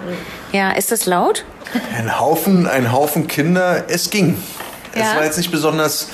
Ja, 0.52 0.72
ist 0.72 0.92
das 0.92 1.06
laut? 1.06 1.46
Ein 1.96 2.20
Haufen, 2.20 2.66
ein 2.66 2.92
Haufen 2.92 3.26
Kinder, 3.26 3.84
es 3.88 4.10
ging. 4.10 4.36
Ja. 4.94 5.00
Es 5.00 5.16
war 5.16 5.24
jetzt 5.24 5.38
nicht 5.38 5.50
besonders 5.50 6.08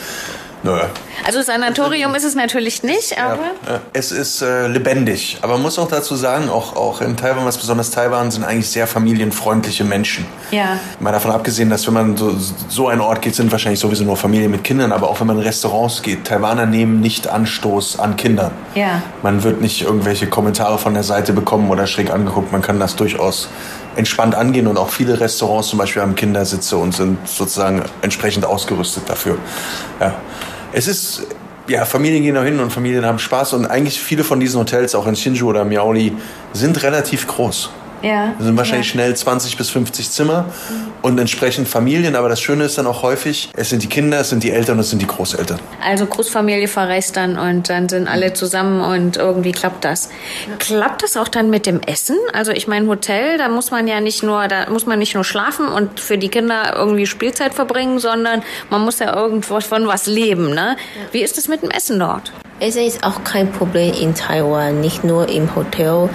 Nö. 0.62 0.78
Also 1.24 1.40
Sanatorium 1.42 2.14
ist 2.14 2.24
es 2.24 2.34
natürlich 2.34 2.82
nicht, 2.82 3.18
aber. 3.18 3.38
Ja, 3.66 3.80
es 3.92 4.12
ist 4.12 4.42
äh, 4.42 4.66
lebendig. 4.66 5.38
Aber 5.42 5.54
man 5.54 5.62
muss 5.62 5.78
auch 5.78 5.88
dazu 5.88 6.16
sagen, 6.16 6.50
auch, 6.50 6.76
auch 6.76 7.00
in 7.00 7.16
Taiwan, 7.16 7.46
was 7.46 7.56
besonders 7.56 7.90
Taiwan, 7.90 8.30
sind 8.30 8.44
eigentlich 8.44 8.68
sehr 8.68 8.86
familienfreundliche 8.86 9.84
Menschen. 9.84 10.26
Ja. 10.50 10.78
Mal 10.98 11.12
davon 11.12 11.30
abgesehen, 11.30 11.70
dass 11.70 11.86
wenn 11.86 11.94
man 11.94 12.16
so, 12.16 12.36
so 12.68 12.88
einen 12.88 13.00
Ort 13.00 13.22
geht, 13.22 13.34
sind 13.34 13.52
wahrscheinlich 13.52 13.80
sowieso 13.80 14.04
nur 14.04 14.16
Familien 14.16 14.50
mit 14.50 14.64
Kindern, 14.64 14.92
aber 14.92 15.08
auch 15.08 15.20
wenn 15.20 15.26
man 15.26 15.38
in 15.38 15.42
Restaurants 15.42 16.02
geht, 16.02 16.26
Taiwaner 16.26 16.66
nehmen 16.66 17.00
nicht 17.00 17.28
Anstoß 17.28 17.98
an 17.98 18.16
Kindern. 18.16 18.52
Ja. 18.74 19.02
Man 19.22 19.42
wird 19.42 19.60
nicht 19.60 19.82
irgendwelche 19.82 20.26
Kommentare 20.26 20.78
von 20.78 20.94
der 20.94 21.04
Seite 21.04 21.32
bekommen 21.32 21.70
oder 21.70 21.86
schräg 21.86 22.10
angeguckt. 22.10 22.52
Man 22.52 22.62
kann 22.62 22.78
das 22.78 22.96
durchaus 22.96 23.48
entspannt 23.96 24.34
angehen 24.34 24.66
und 24.66 24.76
auch 24.76 24.90
viele 24.90 25.18
Restaurants 25.20 25.68
zum 25.68 25.78
Beispiel 25.78 26.02
haben 26.02 26.14
Kindersitze 26.14 26.76
und 26.76 26.94
sind 26.94 27.18
sozusagen 27.28 27.82
entsprechend 28.02 28.44
ausgerüstet 28.46 29.08
dafür. 29.08 29.36
Ja 30.00 30.14
es 30.72 30.88
ist, 30.88 31.26
ja, 31.68 31.84
Familien 31.84 32.22
gehen 32.22 32.34
da 32.34 32.42
hin 32.42 32.58
und 32.60 32.72
Familien 32.72 33.04
haben 33.04 33.18
Spaß 33.18 33.54
und 33.54 33.66
eigentlich 33.66 34.00
viele 34.00 34.24
von 34.24 34.40
diesen 34.40 34.60
Hotels, 34.60 34.94
auch 34.94 35.06
in 35.06 35.16
Shinju 35.16 35.48
oder 35.48 35.64
Miaoli, 35.64 36.12
sind 36.52 36.82
relativ 36.82 37.26
groß. 37.26 37.70
Ja. 38.02 38.34
Das 38.36 38.46
sind 38.46 38.56
wahrscheinlich 38.56 38.88
ja. 38.88 38.92
schnell 38.92 39.16
20 39.16 39.56
bis 39.56 39.70
50 39.70 40.10
Zimmer 40.10 40.42
mhm. 40.42 40.92
und 41.02 41.18
entsprechend 41.18 41.68
Familien. 41.68 42.16
Aber 42.16 42.28
das 42.28 42.40
Schöne 42.40 42.64
ist 42.64 42.78
dann 42.78 42.86
auch 42.86 43.02
häufig, 43.02 43.50
es 43.56 43.70
sind 43.70 43.82
die 43.82 43.88
Kinder, 43.88 44.20
es 44.20 44.30
sind 44.30 44.42
die 44.42 44.50
Eltern 44.50 44.76
und 44.76 44.80
es 44.80 44.90
sind 44.90 45.00
die 45.00 45.06
Großeltern. 45.06 45.58
Also 45.84 46.06
Großfamilie 46.06 46.68
verreist 46.68 47.16
dann 47.16 47.38
und 47.38 47.68
dann 47.68 47.88
sind 47.88 48.08
alle 48.08 48.32
zusammen 48.32 48.80
und 48.80 49.16
irgendwie 49.16 49.52
klappt 49.52 49.84
das. 49.84 50.08
Ja. 50.48 50.56
Klappt 50.58 51.02
das 51.02 51.16
auch 51.16 51.28
dann 51.28 51.50
mit 51.50 51.66
dem 51.66 51.80
Essen? 51.80 52.16
Also 52.32 52.52
ich 52.52 52.66
meine 52.68 52.86
Hotel, 52.86 53.38
da 53.38 53.48
muss 53.48 53.70
man 53.70 53.86
ja 53.86 54.00
nicht 54.00 54.22
nur, 54.22 54.48
da 54.48 54.70
muss 54.70 54.86
man 54.86 54.98
nicht 54.98 55.14
nur 55.14 55.24
schlafen 55.24 55.68
und 55.68 56.00
für 56.00 56.18
die 56.18 56.28
Kinder 56.28 56.74
irgendwie 56.76 57.06
Spielzeit 57.06 57.54
verbringen, 57.54 57.98
sondern 57.98 58.42
man 58.70 58.82
muss 58.82 58.98
ja 58.98 59.14
irgendwo 59.14 59.60
von 59.60 59.86
was 59.86 60.06
leben. 60.06 60.50
Ne? 60.50 60.76
Ja. 60.76 61.12
Wie 61.12 61.22
ist 61.22 61.38
es 61.38 61.48
mit 61.48 61.62
dem 61.62 61.70
Essen 61.70 61.98
dort? 61.98 62.32
Essen 62.60 62.84
ist 62.84 63.04
auch 63.04 63.24
kein 63.24 63.50
Problem 63.50 63.94
in 63.94 64.14
Taiwan, 64.14 64.80
nicht 64.80 65.02
nur 65.02 65.28
im 65.28 65.54
Hotel 65.54 66.10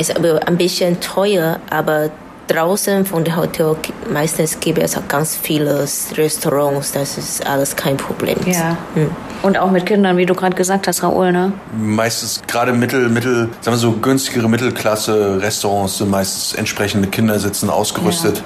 ist 0.00 0.16
aber 0.16 0.46
ein 0.48 0.56
bisschen 0.56 1.00
teuer, 1.00 1.60
aber 1.70 2.10
draußen 2.50 3.06
von 3.06 3.22
dem 3.22 3.36
Hotel 3.36 3.76
meistens 4.12 4.58
gibt 4.58 4.78
es 4.78 4.96
auch 4.96 5.06
ganz 5.06 5.36
viele 5.36 5.86
Restaurants, 6.16 6.92
das 6.92 7.16
ist 7.16 7.46
alles 7.46 7.76
kein 7.76 7.96
Problem. 7.96 8.36
Ja. 8.46 8.76
Hm. 8.94 9.10
Und 9.42 9.56
auch 9.56 9.70
mit 9.70 9.86
Kindern, 9.86 10.16
wie 10.16 10.26
du 10.26 10.34
gerade 10.34 10.56
gesagt 10.56 10.88
hast, 10.88 11.02
Raoul, 11.02 11.32
ne? 11.32 11.52
Meistens 11.78 12.42
gerade 12.46 12.72
mittel, 12.72 13.08
mittel, 13.08 13.48
sagen 13.60 13.76
wir 13.76 13.78
so 13.78 13.92
günstigere 13.92 14.48
Mittelklasse 14.48 15.40
Restaurants 15.40 15.98
sind 15.98 16.10
meistens 16.10 16.54
entsprechend 16.54 17.02
mit 17.02 17.12
Kindersitzen 17.12 17.70
ausgerüstet. 17.70 18.38
Ja. 18.38 18.44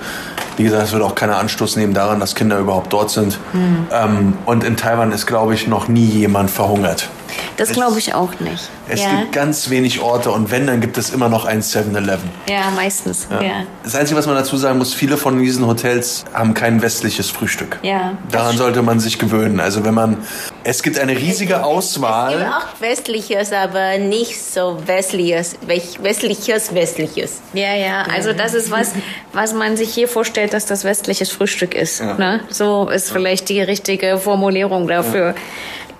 Wie 0.56 0.64
gesagt, 0.64 0.84
es 0.84 0.92
wird 0.92 1.02
auch 1.02 1.14
keiner 1.14 1.38
Anstoß 1.38 1.76
nehmen 1.76 1.94
daran, 1.94 2.20
dass 2.20 2.34
Kinder 2.34 2.58
überhaupt 2.58 2.92
dort 2.92 3.10
sind. 3.10 3.38
Mhm. 3.52 3.86
Ähm, 3.90 4.32
und 4.44 4.62
in 4.64 4.76
Taiwan 4.76 5.10
ist, 5.12 5.26
glaube 5.26 5.54
ich, 5.54 5.66
noch 5.66 5.88
nie 5.88 6.04
jemand 6.04 6.50
verhungert. 6.50 7.08
Das 7.56 7.72
glaube 7.72 7.98
ich 7.98 8.14
auch 8.14 8.40
nicht. 8.40 8.68
Es 8.88 9.02
ja. 9.02 9.20
gibt 9.20 9.32
ganz 9.32 9.70
wenig 9.70 10.00
Orte 10.00 10.30
und 10.30 10.50
wenn, 10.50 10.66
dann 10.66 10.80
gibt 10.80 10.98
es 10.98 11.10
immer 11.10 11.28
noch 11.28 11.44
ein 11.44 11.62
7-Eleven. 11.62 12.28
Ja, 12.48 12.70
meistens. 12.74 13.26
Ja. 13.30 13.42
ja. 13.42 13.52
Das 13.82 13.94
Einzige, 13.94 14.18
was 14.18 14.26
man 14.26 14.34
dazu 14.34 14.56
sagen 14.56 14.78
muss, 14.78 14.92
viele 14.92 15.16
von 15.16 15.38
diesen 15.38 15.66
Hotels 15.66 16.24
haben 16.32 16.54
kein 16.54 16.82
westliches 16.82 17.30
Frühstück. 17.30 17.78
Ja. 17.82 18.12
Daran 18.30 18.56
sollte 18.56 18.82
man 18.82 19.00
sich 19.00 19.18
gewöhnen. 19.18 19.60
Also 19.60 19.84
wenn 19.84 19.94
man, 19.94 20.18
es 20.64 20.82
gibt 20.82 20.98
eine 20.98 21.16
riesige 21.16 21.64
Auswahl. 21.64 22.34
Es 22.34 22.38
gibt 22.38 22.52
auch 22.52 22.80
westliches, 22.80 23.52
aber 23.52 23.98
nicht 23.98 24.42
so 24.42 24.78
westliches, 24.86 25.56
westliches, 25.66 26.74
westliches. 26.74 27.40
Ja, 27.52 27.74
ja. 27.74 28.02
Also 28.12 28.32
das 28.32 28.54
ist 28.54 28.70
was, 28.70 28.92
was 29.32 29.54
man 29.54 29.76
sich 29.76 29.94
hier 29.94 30.08
vorstellt, 30.08 30.52
dass 30.52 30.66
das 30.66 30.84
westliches 30.84 31.30
Frühstück 31.30 31.74
ist. 31.74 32.00
Ja. 32.00 32.14
Ne? 32.14 32.40
So 32.50 32.88
ist 32.88 33.10
vielleicht 33.10 33.48
die 33.48 33.60
richtige 33.62 34.18
Formulierung 34.18 34.88
dafür. 34.88 35.34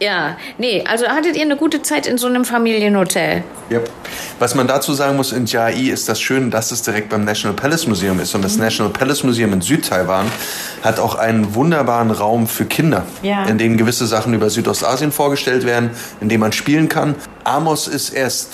Ja, 0.01 0.37
nee, 0.59 0.85
also 0.87 1.07
hattet 1.07 1.37
ihr 1.37 1.43
eine 1.43 1.57
gute 1.57 1.83
Zeit 1.83 2.07
in 2.07 2.19
so 2.19 2.27
einem 2.27 2.45
Familienhotel? 2.45 3.45
Yep. 3.71 3.89
Was 4.39 4.55
man 4.55 4.67
dazu 4.67 4.93
sagen 4.93 5.17
muss, 5.17 5.33
in 5.33 5.47
Chiai 5.47 5.89
ist 5.89 6.09
das 6.09 6.21
schön, 6.21 6.51
dass 6.51 6.71
es 6.71 6.83
direkt 6.83 7.09
beim 7.09 7.25
National 7.25 7.57
Palace 7.57 7.87
Museum 7.87 8.21
ist. 8.21 8.35
Und 8.35 8.43
das 8.43 8.57
mhm. 8.57 8.65
National 8.65 8.93
Palace 8.93 9.23
Museum 9.25 9.53
in 9.53 9.61
Südtaiwan 9.61 10.27
hat 10.83 10.99
auch 10.99 11.15
einen 11.15 11.55
wunderbaren 11.55 12.11
Raum 12.11 12.47
für 12.47 12.65
Kinder, 12.65 13.07
ja. 13.23 13.45
in 13.45 13.59
dem 13.59 13.77
gewisse 13.77 14.07
Sachen 14.07 14.35
über 14.35 14.51
Südostasien 14.51 15.13
vorgestellt 15.13 15.65
werden, 15.65 15.91
in 16.21 16.29
dem 16.29 16.41
man 16.41 16.53
spielen 16.53 16.89
kann. 16.89 17.15
Amos 17.45 17.89
ist 17.89 18.11
erst 18.11 18.49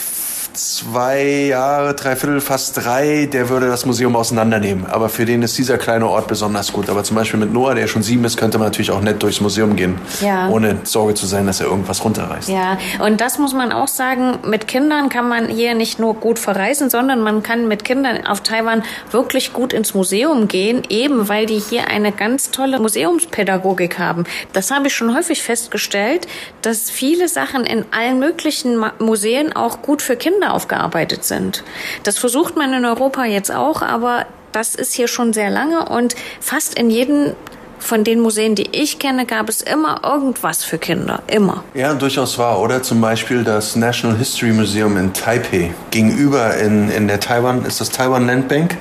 zwei 0.54 1.46
Jahre, 1.48 1.94
dreiviertel, 1.94 2.40
fast 2.40 2.84
drei, 2.84 3.26
der 3.26 3.48
würde 3.48 3.68
das 3.68 3.86
Museum 3.86 4.16
auseinandernehmen. 4.16 4.86
Aber 4.86 5.08
für 5.08 5.24
den 5.24 5.42
ist 5.42 5.56
dieser 5.58 5.78
kleine 5.78 6.08
Ort 6.08 6.28
besonders 6.28 6.72
gut. 6.72 6.88
Aber 6.88 7.04
zum 7.04 7.16
Beispiel 7.16 7.40
mit 7.40 7.52
Noah, 7.52 7.74
der 7.74 7.86
schon 7.86 8.02
sieben 8.02 8.24
ist, 8.24 8.36
könnte 8.36 8.58
man 8.58 8.66
natürlich 8.66 8.90
auch 8.90 9.00
nett 9.00 9.22
durchs 9.22 9.40
Museum 9.40 9.76
gehen, 9.76 9.98
ja. 10.20 10.48
ohne 10.48 10.78
Sorge 10.84 11.14
zu 11.14 11.26
sein, 11.26 11.46
dass 11.46 11.60
er 11.60 11.66
irgendwas 11.66 12.04
runterreißt. 12.04 12.48
Ja, 12.48 12.78
und 13.04 13.20
das 13.20 13.38
muss 13.38 13.54
man 13.54 13.72
auch 13.72 13.88
sagen, 13.88 14.38
mit 14.44 14.68
Kindern 14.68 15.08
kann 15.08 15.28
man 15.28 15.48
hier 15.48 15.74
nicht 15.74 15.98
nur 15.98 16.14
gut 16.14 16.38
verreisen, 16.38 16.90
sondern 16.90 17.22
man 17.22 17.42
kann 17.42 17.68
mit 17.68 17.84
Kindern 17.84 18.26
auf 18.26 18.40
Taiwan 18.40 18.82
wirklich 19.10 19.52
gut 19.52 19.72
ins 19.72 19.94
Museum 19.94 20.48
gehen, 20.48 20.82
eben 20.88 21.28
weil 21.28 21.46
die 21.46 21.58
hier 21.58 21.88
eine 21.88 22.12
ganz 22.12 22.50
tolle 22.50 22.78
Museumspädagogik 22.78 23.98
haben. 23.98 24.24
Das 24.52 24.70
habe 24.70 24.88
ich 24.88 24.94
schon 24.94 25.14
häufig 25.16 25.42
festgestellt, 25.42 26.26
dass 26.62 26.90
viele 26.90 27.28
Sachen 27.28 27.64
in 27.64 27.84
allen 27.90 28.18
möglichen 28.18 28.84
Museen 28.98 29.54
auch 29.54 29.82
gut 29.82 30.02
für 30.02 30.16
Kinder 30.16 30.49
aufgearbeitet 30.52 31.24
sind. 31.24 31.64
Das 32.02 32.18
versucht 32.18 32.56
man 32.56 32.72
in 32.72 32.84
Europa 32.84 33.24
jetzt 33.24 33.52
auch, 33.52 33.82
aber 33.82 34.26
das 34.52 34.74
ist 34.74 34.94
hier 34.94 35.08
schon 35.08 35.32
sehr 35.32 35.50
lange 35.50 35.88
und 35.88 36.14
fast 36.40 36.78
in 36.78 36.90
jedem 36.90 37.34
von 37.80 38.04
den 38.04 38.20
Museen, 38.20 38.54
die 38.54 38.68
ich 38.72 38.98
kenne, 38.98 39.26
gab 39.26 39.48
es 39.48 39.60
immer 39.60 40.00
irgendwas 40.04 40.64
für 40.64 40.78
Kinder. 40.78 41.22
Immer. 41.26 41.64
Ja, 41.74 41.94
durchaus 41.94 42.38
wahr. 42.38 42.60
Oder 42.60 42.82
zum 42.82 43.00
Beispiel 43.00 43.44
das 43.44 43.76
National 43.76 44.16
History 44.16 44.52
Museum 44.52 44.96
in 44.96 45.12
Taipei. 45.12 45.72
Gegenüber 45.90 46.56
in, 46.56 46.90
in 46.90 47.08
der 47.08 47.20
Taiwan, 47.20 47.64
ist 47.64 47.80
das 47.80 47.90
Taiwan 47.90 48.26
Land 48.26 48.48
Bank, 48.48 48.76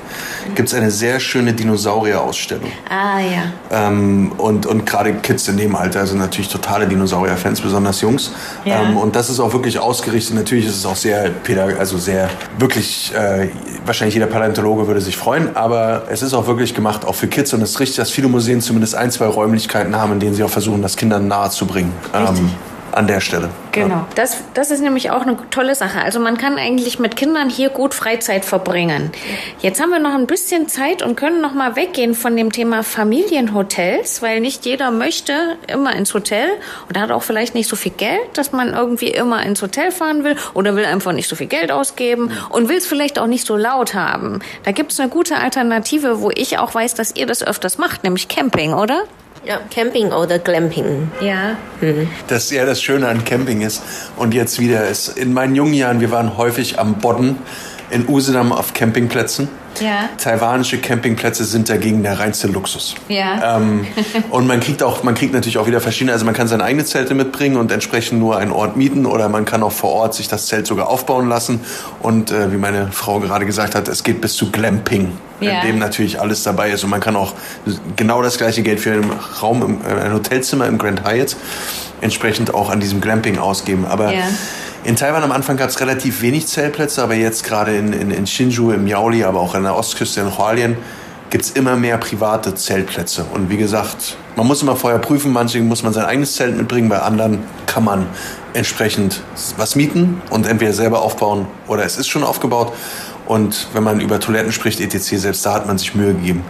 gibt 0.56 0.70
es 0.70 0.76
eine 0.76 0.92
sehr 0.92 1.20
schöne 1.20 1.54
Dinosaurier-Ausstellung. 1.54 2.72
Ah, 2.90 3.20
ja. 3.20 3.88
Ähm, 3.88 4.32
und 4.38 4.66
und 4.66 4.86
gerade 4.86 5.14
Kids 5.16 5.48
in 5.48 5.58
dem 5.58 5.76
Alter 5.76 6.06
sind 6.06 6.20
natürlich 6.20 6.50
totale 6.50 6.88
Dinosaurier-Fans, 6.88 7.62
besonders 7.62 8.02
Jungs. 8.02 8.32
Ja. 8.66 8.84
Ähm, 8.84 8.98
und 8.98 9.16
das 9.16 9.30
ist 9.30 9.40
auch 9.40 9.54
wirklich 9.54 9.80
ausgerichtet. 9.80 10.36
Natürlich 10.36 10.66
ist 10.68 10.78
es 10.78 10.86
auch 10.86 10.96
sehr, 10.96 11.32
also 11.78 11.98
sehr, 11.98 12.30
wirklich, 12.58 13.14
äh, 13.16 13.50
wahrscheinlich 13.86 14.14
jeder 14.14 14.28
Paläontologe 14.28 14.88
würde 14.88 15.02
sich 15.02 15.18
freuen, 15.18 15.56
aber 15.56 16.04
es 16.10 16.22
ist 16.22 16.34
auch 16.34 16.48
wirklich 16.48 16.74
gemacht, 16.74 17.06
auch 17.06 17.16
für 17.16 17.28
Kids. 17.28 17.54
Und 17.54 17.62
es 17.62 17.72
ist 17.72 17.80
richtig, 17.80 17.98
dass 17.98 18.12
viele 18.12 18.28
Museen 18.28 18.62
zumindest 18.62 18.89
zumindest 18.90 18.96
ein, 18.96 19.12
zwei 19.12 19.26
Räumlichkeiten 19.26 19.96
haben, 19.96 20.14
in 20.14 20.20
denen 20.20 20.34
sie 20.34 20.44
auch 20.44 20.50
versuchen, 20.50 20.82
das 20.82 20.96
Kindern 20.96 21.28
nahezubringen. 21.28 21.92
Ähm, 22.14 22.52
an 23.00 23.08
der 23.08 23.22
Stelle. 23.22 23.50
Genau. 23.72 23.96
Ja. 23.96 24.08
Das, 24.16 24.38
das 24.54 24.72
ist 24.72 24.82
nämlich 24.82 25.10
auch 25.10 25.22
eine 25.22 25.38
tolle 25.52 25.74
Sache. 25.74 26.02
Also 26.02 26.20
man 26.20 26.38
kann 26.38 26.58
eigentlich 26.58 27.00
mit 27.00 27.16
Kindern 27.16 27.50
hier 27.50 27.70
gut 27.70 27.94
Freizeit 27.94 28.44
verbringen. 28.44 29.12
Jetzt 29.62 29.82
haben 29.82 29.92
wir 29.92 30.00
noch 30.00 30.14
ein 30.14 30.28
bisschen 30.28 30.68
Zeit 30.68 31.02
und 31.02 31.16
können 31.16 31.40
noch 31.40 31.54
mal 31.54 31.78
weggehen 31.78 32.14
von 32.14 32.36
dem 32.36 32.52
Thema 32.52 32.84
Familienhotels, 32.84 34.22
weil 34.22 34.42
nicht 34.42 34.66
jeder 34.66 34.92
möchte 34.92 35.34
immer 35.68 35.96
ins 35.96 36.14
Hotel 36.14 36.50
und 36.90 37.00
hat 37.00 37.12
auch 37.12 37.24
vielleicht 37.24 37.56
nicht 37.56 37.70
so 37.70 37.78
viel 37.78 37.94
Geld, 37.94 38.20
dass 38.34 38.52
man 38.52 38.74
irgendwie 38.74 39.08
immer 39.08 39.44
ins 39.44 39.62
Hotel 39.62 39.92
fahren 39.92 40.26
will 40.26 40.36
oder 40.54 40.76
will 40.76 40.84
einfach 40.84 41.14
nicht 41.14 41.30
so 41.30 41.38
viel 41.38 41.48
Geld 41.48 41.72
ausgeben 41.72 42.32
und 42.50 42.68
will 42.68 42.78
es 42.78 42.86
vielleicht 42.86 43.18
auch 43.18 43.28
nicht 43.28 43.48
so 43.48 43.56
laut 43.56 43.94
haben. 43.94 44.42
Da 44.66 44.74
gibt 44.74 44.92
es 44.92 45.00
eine 45.00 45.08
gute 45.08 45.38
Alternative, 45.38 46.20
wo 46.20 46.32
ich 46.32 46.58
auch 46.58 46.76
weiß, 46.76 46.96
dass 46.96 47.16
ihr 47.16 47.26
das 47.26 47.48
öfters 47.48 47.78
macht, 47.78 48.04
nämlich 48.04 48.28
Camping, 48.28 48.74
oder? 48.74 49.04
Ja, 49.46 49.60
Camping 49.74 50.12
oder 50.12 50.40
Glamping. 50.40 51.12
Ja. 51.22 51.58
Mhm. 51.82 52.10
Das 52.28 52.52
ja 52.52 52.66
das 52.66 52.82
Schöne 52.82 53.08
an 53.08 53.24
Camping 53.24 53.62
ist. 53.62 53.82
Und 54.18 54.34
jetzt 54.34 54.60
wieder 54.60 54.88
ist, 54.88 55.18
in 55.18 55.34
meinen 55.34 55.56
jungen 55.56 55.74
Jahren, 55.74 56.02
wir 56.02 56.12
waren 56.12 56.38
häufig 56.38 56.80
am 56.80 56.96
Bodden 56.96 57.38
in 57.92 58.08
Usedom 58.08 58.52
auf 58.52 58.74
Campingplätzen. 58.74 59.50
Ja. 59.80 60.10
Taiwanische 60.18 60.80
Campingplätze 60.80 61.46
sind 61.46 61.70
dagegen 61.70 62.04
der 62.04 62.20
reinste 62.20 62.48
Luxus. 62.48 62.96
Ja. 63.08 63.58
Ähm, 63.58 63.88
und 64.30 64.48
man 64.48 64.60
kriegt 64.60 64.84
auch, 64.84 65.04
man 65.04 65.16
kriegt 65.16 65.34
natürlich 65.34 65.58
auch 65.58 65.68
wieder 65.68 65.80
verschiedene, 65.80 66.12
also 66.12 66.26
man 66.26 66.34
kann 66.34 66.48
seine 66.48 66.64
eigenen 66.64 66.86
Zelte 66.86 67.14
mitbringen 67.14 67.58
und 67.58 67.72
entsprechend 67.72 68.20
nur 68.20 68.38
einen 68.38 68.52
Ort 68.52 68.78
mieten 68.78 69.06
oder 69.06 69.30
man 69.30 69.46
kann 69.46 69.64
auch 69.64 69.72
vor 69.72 69.92
Ort 69.92 70.16
sich 70.16 70.28
das 70.28 70.48
Zelt 70.48 70.68
sogar 70.68 70.90
aufbauen 70.90 71.30
lassen. 71.30 71.62
Und 72.02 72.32
äh, 72.32 72.52
wie 72.52 72.58
meine 72.58 72.92
Frau 72.92 73.20
gerade 73.20 73.46
gesagt 73.46 73.76
hat, 73.76 73.88
es 73.88 74.04
geht 74.04 74.22
bis 74.22 74.36
zu 74.36 74.52
Glamping, 74.52 75.14
ja. 75.40 75.62
in 75.62 75.68
dem 75.68 75.80
natürlich 75.80 76.20
alles 76.20 76.44
dabei 76.44 76.72
ist. 76.72 76.84
Und 76.84 76.90
man 76.90 77.00
kann 77.00 77.16
auch 77.16 77.34
genau 77.96 78.22
das 78.22 78.38
gleiche 78.38 78.64
Geld 78.64 78.80
für 78.80 78.92
einen 78.92 79.12
Raum, 79.42 79.62
im, 79.64 79.82
äh, 79.82 80.02
ein 80.02 80.14
Hotelzimmer 80.14 80.68
im 80.68 80.78
Grand 80.78 81.06
Hyatt 81.08 81.36
entsprechend 82.02 82.54
auch 82.54 82.70
an 82.70 82.80
diesem 82.80 83.02
Glamping 83.02 83.38
ausgeben. 83.38 83.86
Aber 83.86 84.14
ja. 84.14 84.24
In 84.86 84.96
Taiwan 84.96 85.24
am 85.24 85.34
Anfang 85.34 85.58
gab 85.58 85.70
es 85.70 85.82
relativ 85.82 86.22
wenig 86.22 86.48
Zeltplätze, 86.48 87.04
aber 87.04 87.14
jetzt 87.14 87.44
gerade 87.44 87.76
in, 87.76 87.92
in, 87.92 88.12
in 88.12 88.26
Shinju, 88.26 88.72
im 88.72 88.88
Yaoli, 88.88 89.26
aber 89.26 89.42
auch 89.42 89.54
an 89.54 89.64
der 89.64 89.76
Ostküste 89.76 90.22
in 90.22 90.38
Hualien 90.38 90.78
gibt 91.30 91.44
es 91.44 91.52
immer 91.52 91.76
mehr 91.76 91.98
private 91.98 92.56
Zeltplätze. 92.56 93.26
Und 93.34 93.50
wie 93.50 93.58
gesagt, 93.58 94.16
man 94.38 94.48
muss 94.48 94.62
immer 94.62 94.78
vorher 94.78 95.00
prüfen, 95.00 95.34
manche 95.34 95.60
muss 95.60 95.84
man 95.84 95.92
sein 95.92 96.06
eigenes 96.06 96.36
Zelt 96.36 96.56
mitbringen, 96.56 96.88
bei 96.88 97.00
anderen 97.00 97.40
kann 97.68 97.84
man 97.84 98.08
entsprechend 98.54 99.22
was 99.58 99.76
mieten 99.76 100.22
und 100.30 100.48
entweder 100.48 100.74
selber 100.74 101.02
aufbauen 101.02 101.46
oder 101.68 101.84
es 101.84 101.98
ist 101.98 102.08
schon 102.08 102.24
aufgebaut. 102.24 102.74
Und 103.28 103.68
wenn 103.74 103.84
man 103.84 104.00
über 104.00 104.20
Toiletten 104.20 104.52
spricht, 104.52 104.80
etc., 104.80 105.18
selbst 105.18 105.46
da 105.46 105.54
hat 105.54 105.68
man 105.68 105.78
sich 105.78 105.94
Mühe 105.94 106.14
gegeben. 106.14 106.44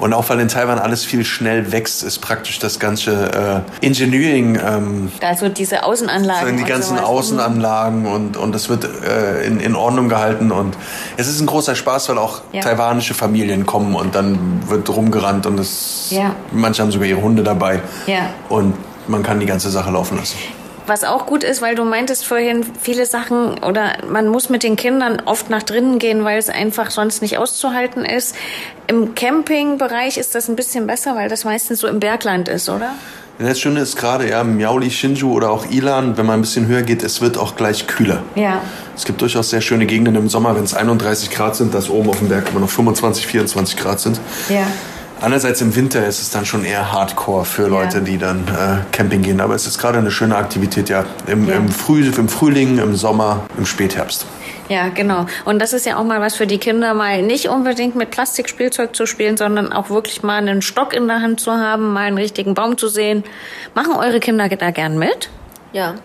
Und 0.00 0.14
auch 0.14 0.30
weil 0.30 0.40
in 0.40 0.48
Taiwan 0.48 0.78
alles 0.78 1.04
viel 1.04 1.26
schnell 1.26 1.72
wächst, 1.72 2.02
ist 2.02 2.20
praktisch 2.20 2.58
das 2.58 2.78
ganze 2.78 3.64
äh, 3.82 3.86
Engineering. 3.86 4.58
Ähm, 4.58 5.12
also 5.20 5.50
diese 5.50 5.84
Außenanlagen. 5.84 6.56
Die 6.56 6.64
ganzen 6.64 6.96
sowas. 6.96 7.04
Außenanlagen 7.04 8.06
und, 8.06 8.38
und 8.38 8.54
das 8.54 8.70
wird 8.70 8.84
äh, 8.84 9.44
in, 9.44 9.60
in 9.60 9.76
Ordnung 9.76 10.08
gehalten. 10.08 10.52
Und 10.52 10.74
es 11.18 11.28
ist 11.28 11.38
ein 11.40 11.46
großer 11.46 11.74
Spaß, 11.74 12.08
weil 12.08 12.16
auch 12.16 12.40
ja. 12.52 12.62
taiwanische 12.62 13.12
Familien 13.12 13.66
kommen 13.66 13.94
und 13.94 14.14
dann 14.14 14.62
wird 14.68 14.88
rumgerannt 14.88 15.44
und 15.44 15.60
es, 15.60 16.06
ja. 16.08 16.34
manche 16.50 16.80
haben 16.80 16.90
sogar 16.90 17.06
ihre 17.06 17.20
Hunde 17.20 17.42
dabei. 17.42 17.82
Ja. 18.06 18.30
Und 18.48 18.74
man 19.06 19.22
kann 19.22 19.38
die 19.38 19.46
ganze 19.46 19.68
Sache 19.68 19.90
laufen 19.90 20.16
lassen. 20.16 20.38
Was 20.90 21.04
auch 21.04 21.24
gut 21.24 21.44
ist, 21.44 21.62
weil 21.62 21.76
du 21.76 21.84
meintest 21.84 22.26
vorhin, 22.26 22.66
viele 22.82 23.06
Sachen 23.06 23.62
oder 23.62 23.92
man 24.10 24.26
muss 24.26 24.48
mit 24.48 24.64
den 24.64 24.74
Kindern 24.74 25.22
oft 25.24 25.48
nach 25.48 25.62
drinnen 25.62 26.00
gehen, 26.00 26.24
weil 26.24 26.36
es 26.36 26.48
einfach 26.48 26.90
sonst 26.90 27.22
nicht 27.22 27.38
auszuhalten 27.38 28.04
ist. 28.04 28.34
Im 28.88 29.14
Campingbereich 29.14 30.16
ist 30.16 30.34
das 30.34 30.48
ein 30.48 30.56
bisschen 30.56 30.88
besser, 30.88 31.14
weil 31.14 31.28
das 31.28 31.44
meistens 31.44 31.78
so 31.78 31.86
im 31.86 32.00
Bergland 32.00 32.48
ist, 32.48 32.68
oder? 32.68 32.90
Das 33.38 33.60
Schöne 33.60 33.78
ist 33.78 33.98
gerade, 33.98 34.28
ja, 34.28 34.42
Miaoli, 34.42 34.90
Shinju 34.90 35.32
oder 35.32 35.52
auch 35.52 35.70
Ilan, 35.70 36.16
wenn 36.16 36.26
man 36.26 36.40
ein 36.40 36.42
bisschen 36.42 36.66
höher 36.66 36.82
geht, 36.82 37.04
es 37.04 37.20
wird 37.20 37.38
auch 37.38 37.54
gleich 37.54 37.86
kühler. 37.86 38.24
Ja. 38.34 38.60
Es 38.96 39.04
gibt 39.04 39.20
durchaus 39.20 39.50
sehr 39.50 39.60
schöne 39.60 39.86
Gegenden 39.86 40.16
im 40.16 40.28
Sommer, 40.28 40.56
wenn 40.56 40.64
es 40.64 40.74
31 40.74 41.30
Grad 41.30 41.54
sind, 41.54 41.72
dass 41.72 41.88
oben 41.88 42.10
auf 42.10 42.18
dem 42.18 42.28
Berg 42.28 42.50
immer 42.50 42.58
noch 42.58 42.68
25, 42.68 43.28
24 43.28 43.76
Grad 43.76 44.00
sind. 44.00 44.20
Ja. 44.48 44.66
Andererseits 45.22 45.60
im 45.60 45.76
Winter 45.76 46.06
ist 46.06 46.22
es 46.22 46.30
dann 46.30 46.46
schon 46.46 46.64
eher 46.64 46.92
Hardcore 46.92 47.44
für 47.44 47.68
Leute, 47.68 47.98
ja. 47.98 48.04
die 48.04 48.16
dann 48.16 48.48
äh, 48.48 48.78
Camping 48.90 49.20
gehen. 49.20 49.40
Aber 49.40 49.54
es 49.54 49.66
ist 49.66 49.78
gerade 49.78 49.98
eine 49.98 50.10
schöne 50.10 50.34
Aktivität, 50.36 50.88
ja. 50.88 51.04
Im, 51.26 51.46
ja. 51.46 51.56
Im, 51.56 51.68
Früh, 51.68 52.10
Im 52.10 52.28
Frühling, 52.28 52.78
im 52.78 52.96
Sommer, 52.96 53.44
im 53.58 53.66
Spätherbst. 53.66 54.24
Ja, 54.70 54.88
genau. 54.88 55.26
Und 55.44 55.60
das 55.60 55.72
ist 55.72 55.84
ja 55.84 55.96
auch 55.96 56.04
mal 56.04 56.20
was 56.20 56.36
für 56.36 56.46
die 56.46 56.58
Kinder, 56.58 56.94
mal 56.94 57.22
nicht 57.22 57.48
unbedingt 57.48 57.96
mit 57.96 58.10
Plastikspielzeug 58.10 58.96
zu 58.96 59.04
spielen, 59.04 59.36
sondern 59.36 59.72
auch 59.72 59.90
wirklich 59.90 60.22
mal 60.22 60.36
einen 60.36 60.62
Stock 60.62 60.94
in 60.94 61.06
der 61.06 61.20
Hand 61.20 61.40
zu 61.40 61.52
haben, 61.52 61.92
mal 61.92 62.06
einen 62.06 62.18
richtigen 62.18 62.54
Baum 62.54 62.78
zu 62.78 62.88
sehen. 62.88 63.24
Machen 63.74 63.94
eure 63.94 64.20
Kinder 64.20 64.48
da 64.48 64.70
gern 64.70 64.98
mit? 64.98 65.28
Ja, 65.72 65.96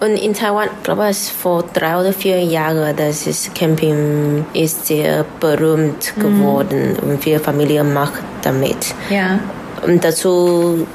und 0.00 0.16
in 0.16 0.34
Taiwan, 0.34 0.68
glaube 0.82 1.10
ich, 1.10 1.18
vor 1.18 1.64
drei 1.74 1.98
oder 1.98 2.12
vier 2.12 2.40
Jahren, 2.42 2.96
das 2.96 3.26
ist 3.26 3.54
Camping 3.54 4.44
ist 4.54 4.86
sehr 4.86 5.24
berühmt 5.40 6.14
mhm. 6.16 6.20
geworden 6.20 6.92
mhm. 6.92 7.10
und 7.10 7.22
viele 7.22 7.38
Familien 7.38 7.92
machen 7.92 8.24
damit. 8.42 8.94
Ja. 9.10 9.38
Und 9.86 10.04
dazu 10.04 10.86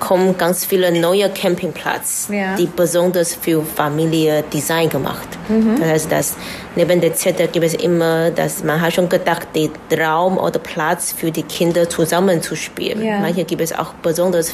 kommen 0.00 0.36
ganz 0.36 0.64
viele 0.64 0.98
neue 0.98 1.28
Campingplätze, 1.30 2.34
ja. 2.34 2.56
die 2.56 2.66
besonders 2.66 3.34
für 3.34 3.62
Familie 3.62 4.42
Design 4.52 4.88
gemacht. 4.88 5.28
Mhm. 5.48 5.76
Das 5.78 5.88
heißt, 5.88 6.12
dass 6.12 6.36
neben 6.74 7.00
der 7.00 7.14
Zettel 7.14 7.48
gibt 7.48 7.66
es 7.66 7.74
immer, 7.74 8.30
dass 8.30 8.64
man 8.64 8.80
hat 8.80 8.94
schon 8.94 9.08
gedacht, 9.08 9.48
den 9.54 9.70
Raum 9.98 10.38
oder 10.38 10.58
Platz 10.58 11.12
für 11.12 11.30
die 11.30 11.42
Kinder 11.42 11.88
zusammen 11.88 12.42
zu 12.42 12.56
spielen. 12.56 13.04
Ja. 13.04 13.20
Manche 13.20 13.44
gibt 13.44 13.60
es 13.60 13.72
auch 13.72 13.92
besonders 14.02 14.52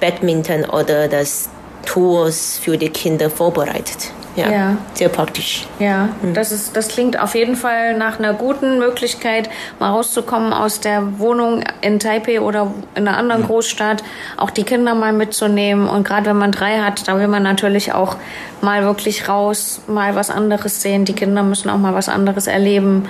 Badminton 0.00 0.64
oder 0.64 1.08
das 1.08 1.48
Tours 1.86 2.58
für 2.62 2.76
die 2.76 2.90
Kinder 2.90 3.30
vorbereitet. 3.30 4.12
Ja, 4.36 4.50
ja, 4.50 4.76
sehr 4.92 5.08
praktisch. 5.08 5.66
Ja, 5.78 6.10
mhm. 6.20 6.34
das, 6.34 6.52
ist, 6.52 6.76
das 6.76 6.88
klingt 6.88 7.18
auf 7.18 7.34
jeden 7.34 7.56
Fall 7.56 7.96
nach 7.96 8.18
einer 8.18 8.34
guten 8.34 8.78
Möglichkeit, 8.78 9.48
mal 9.78 9.90
rauszukommen 9.90 10.52
aus 10.52 10.80
der 10.80 11.18
Wohnung 11.18 11.64
in 11.80 11.98
Taipei 11.98 12.42
oder 12.42 12.72
in 12.94 13.08
einer 13.08 13.16
anderen 13.16 13.42
mhm. 13.42 13.46
Großstadt, 13.46 14.04
auch 14.36 14.50
die 14.50 14.64
Kinder 14.64 14.94
mal 14.94 15.14
mitzunehmen. 15.14 15.88
Und 15.88 16.06
gerade 16.06 16.26
wenn 16.26 16.36
man 16.36 16.52
drei 16.52 16.80
hat, 16.80 17.08
da 17.08 17.18
will 17.18 17.28
man 17.28 17.42
natürlich 17.42 17.94
auch 17.94 18.16
mal 18.60 18.84
wirklich 18.84 19.26
raus, 19.26 19.80
mal 19.86 20.14
was 20.14 20.28
anderes 20.28 20.82
sehen. 20.82 21.06
Die 21.06 21.14
Kinder 21.14 21.42
müssen 21.42 21.70
auch 21.70 21.78
mal 21.78 21.94
was 21.94 22.10
anderes 22.10 22.46
erleben. 22.46 23.08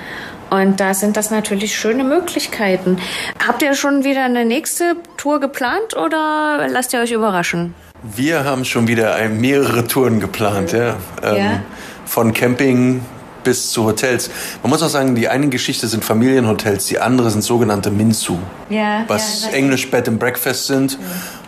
Und 0.49 0.79
da 0.79 0.95
sind 0.95 1.17
das 1.17 1.33
natürlich 1.33 1.77
schöne 1.77 2.05
Möglichkeiten. 2.05 2.99
Habt 3.45 3.63
ihr 3.63 3.75
schon 3.75 4.05
wieder 4.05 4.23
eine 4.23 4.45
nächste 4.45 4.95
Tour 5.17 5.41
geplant 5.41 5.97
oder 5.97 6.69
lasst 6.69 6.93
ihr 6.93 7.01
euch 7.01 7.11
überraschen? 7.11 7.75
Wir 8.03 8.45
haben 8.45 8.65
schon 8.65 8.89
wieder 8.89 9.17
mehrere 9.29 9.87
Touren 9.87 10.21
geplant, 10.21 10.73
ja. 10.73 10.97
Ähm, 11.23 11.37
ja. 11.37 11.63
Von 12.05 12.33
Camping 12.33 13.01
bis 13.47 13.71
zu 13.71 13.85
Hotels. 13.85 14.29
Man 14.63 14.71
muss 14.71 14.83
auch 14.83 14.89
sagen, 14.89 15.15
die 15.15 15.29
eine 15.29 15.49
Geschichte 15.49 15.87
sind 15.87 16.05
Familienhotels, 16.05 16.87
die 16.87 16.99
andere 16.99 17.31
sind 17.31 17.43
sogenannte 17.43 17.93
Minzu, 17.93 18.41
ja, 18.69 19.05
was 19.07 19.45
ja, 19.45 19.51
Englisch 19.51 19.89
Bed 19.89 20.09
and 20.09 20.19
Breakfast 20.19 20.67
sind. 20.67 20.99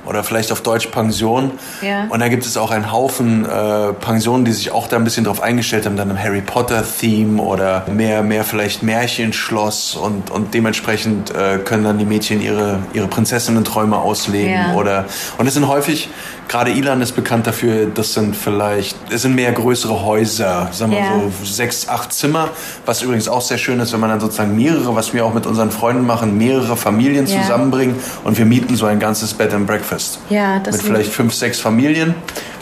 Oder 0.08 0.24
vielleicht 0.24 0.52
auf 0.52 0.62
Deutsch 0.62 0.86
Pension. 0.86 1.52
Ja. 1.82 2.06
Und 2.08 2.20
da 2.20 2.28
gibt 2.28 2.46
es 2.46 2.56
auch 2.56 2.70
einen 2.70 2.90
Haufen 2.90 3.44
äh, 3.44 3.92
Pensionen, 3.92 4.44
die 4.44 4.52
sich 4.52 4.72
auch 4.72 4.88
da 4.88 4.96
ein 4.96 5.04
bisschen 5.04 5.24
drauf 5.24 5.42
eingestellt 5.42 5.84
haben, 5.84 5.96
dann 5.96 6.10
im 6.10 6.18
Harry 6.18 6.40
Potter-Theme 6.40 7.42
oder 7.42 7.84
mehr, 7.92 8.22
mehr 8.22 8.44
vielleicht 8.44 8.82
Märchenschloss 8.82 9.96
und, 9.96 10.30
und 10.30 10.54
dementsprechend 10.54 11.30
äh, 11.30 11.58
können 11.58 11.84
dann 11.84 11.98
die 11.98 12.06
Mädchen 12.06 12.40
ihre, 12.40 12.78
ihre 12.94 13.06
Prinzessinnen-Träume 13.06 13.98
ausleben. 13.98 14.52
Ja. 14.52 14.74
Oder, 14.74 15.04
und 15.36 15.46
es 15.46 15.54
sind 15.54 15.68
häufig, 15.68 16.08
gerade 16.48 16.70
Ilan 16.70 17.02
ist 17.02 17.12
bekannt 17.12 17.46
dafür, 17.46 17.86
das 17.94 18.14
sind 18.14 18.34
vielleicht, 18.34 18.96
es 19.12 19.22
sind 19.22 19.34
mehr 19.34 19.52
größere 19.52 20.04
Häuser, 20.04 20.68
sagen 20.72 20.92
wir 20.92 21.00
ja. 21.00 21.20
so 21.38 21.44
sechs, 21.44 21.88
acht 21.88 22.14
Zimmer, 22.14 22.48
was 22.86 23.02
übrigens 23.02 23.28
auch 23.28 23.42
sehr 23.42 23.58
schön 23.58 23.78
ist, 23.80 23.92
wenn 23.92 24.00
man 24.00 24.08
dann 24.08 24.20
sozusagen 24.20 24.56
mehrere, 24.56 24.96
was 24.96 25.12
wir 25.12 25.26
auch 25.26 25.34
mit 25.34 25.46
unseren 25.46 25.70
Freunden 25.70 26.06
machen, 26.06 26.38
mehrere 26.38 26.76
Familien 26.76 27.26
zusammenbringen 27.26 27.96
und 28.24 28.38
wir 28.38 28.46
mieten 28.46 28.74
so 28.74 28.86
ein 28.86 28.98
ganzes 28.98 29.34
Bed 29.34 29.52
and 29.52 29.66
Breakfast 29.66 29.97
Fest. 29.98 30.20
Ja, 30.30 30.60
das 30.60 30.76
Mit 30.76 30.86
vielleicht 30.86 31.12
fünf, 31.12 31.34
sechs 31.34 31.58
Familien. 31.58 32.14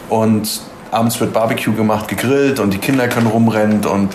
Und 0.09 0.61
abends 0.91 1.19
wird 1.19 1.33
Barbecue 1.33 1.73
gemacht, 1.73 2.07
gegrillt 2.07 2.59
und 2.59 2.73
die 2.73 2.79
Kinder 2.79 3.07
können 3.07 3.27
rumrennen 3.27 3.85
und 3.85 4.09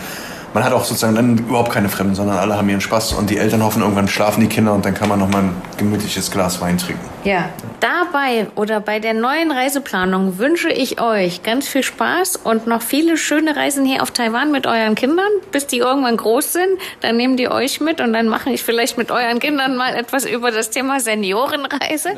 man 0.55 0.65
hat 0.65 0.73
auch 0.73 0.85
sozusagen 0.85 1.15
dann 1.15 1.39
überhaupt 1.39 1.73
keine 1.73 1.89
Fremden, 1.89 2.15
sondern 2.15 2.39
alle 2.39 2.57
haben 2.57 2.69
ihren 2.69 2.81
Spaß 2.81 3.13
und 3.15 3.31
die 3.31 3.39
Eltern 3.39 3.63
hoffen, 3.63 3.83
irgendwann 3.83 4.09
schlafen 4.09 4.41
die 4.41 4.49
Kinder 4.49 4.73
und 4.73 4.85
dann 4.85 4.95
kann 4.95 5.09
man 5.09 5.19
nochmal 5.19 5.43
ein 5.43 5.63
gemütliches 5.79 6.31
Glas 6.31 6.61
Wein 6.61 6.79
trinken. 6.79 7.01
Ja, 7.25 7.51
dabei 7.81 8.49
oder 8.57 8.81
bei 8.81 8.99
der 8.99 9.15
neuen 9.15 9.53
Reiseplanung 9.53 10.39
wünsche 10.39 10.71
ich 10.71 11.01
euch 11.01 11.43
ganz 11.43 11.69
viel 11.69 11.85
Spaß 11.85 12.37
und 12.37 12.67
noch 12.67 12.83
viele 12.83 13.17
schöne 13.17 13.55
Reisen 13.55 13.85
hier 13.85 14.03
auf 14.03 14.11
Taiwan 14.11 14.51
mit 14.51 14.67
euren 14.67 14.97
Kindern, 14.97 15.29
bis 15.53 15.69
die 15.69 15.79
irgendwann 15.79 16.17
groß 16.17 16.53
sind. 16.53 16.79
Dann 17.01 17.17
nehmen 17.17 17.37
die 17.37 17.49
euch 17.49 17.81
mit 17.81 18.01
und 18.01 18.13
dann 18.13 18.29
mache 18.29 18.51
ich 18.51 18.63
vielleicht 18.63 18.99
mit 18.99 19.11
euren 19.11 19.39
Kindern 19.39 19.77
mal 19.77 19.95
etwas 19.95 20.25
über 20.25 20.51
das 20.51 20.71
Thema 20.71 20.99
Seniorenreise. 20.99 22.11
Ja. 22.11 22.17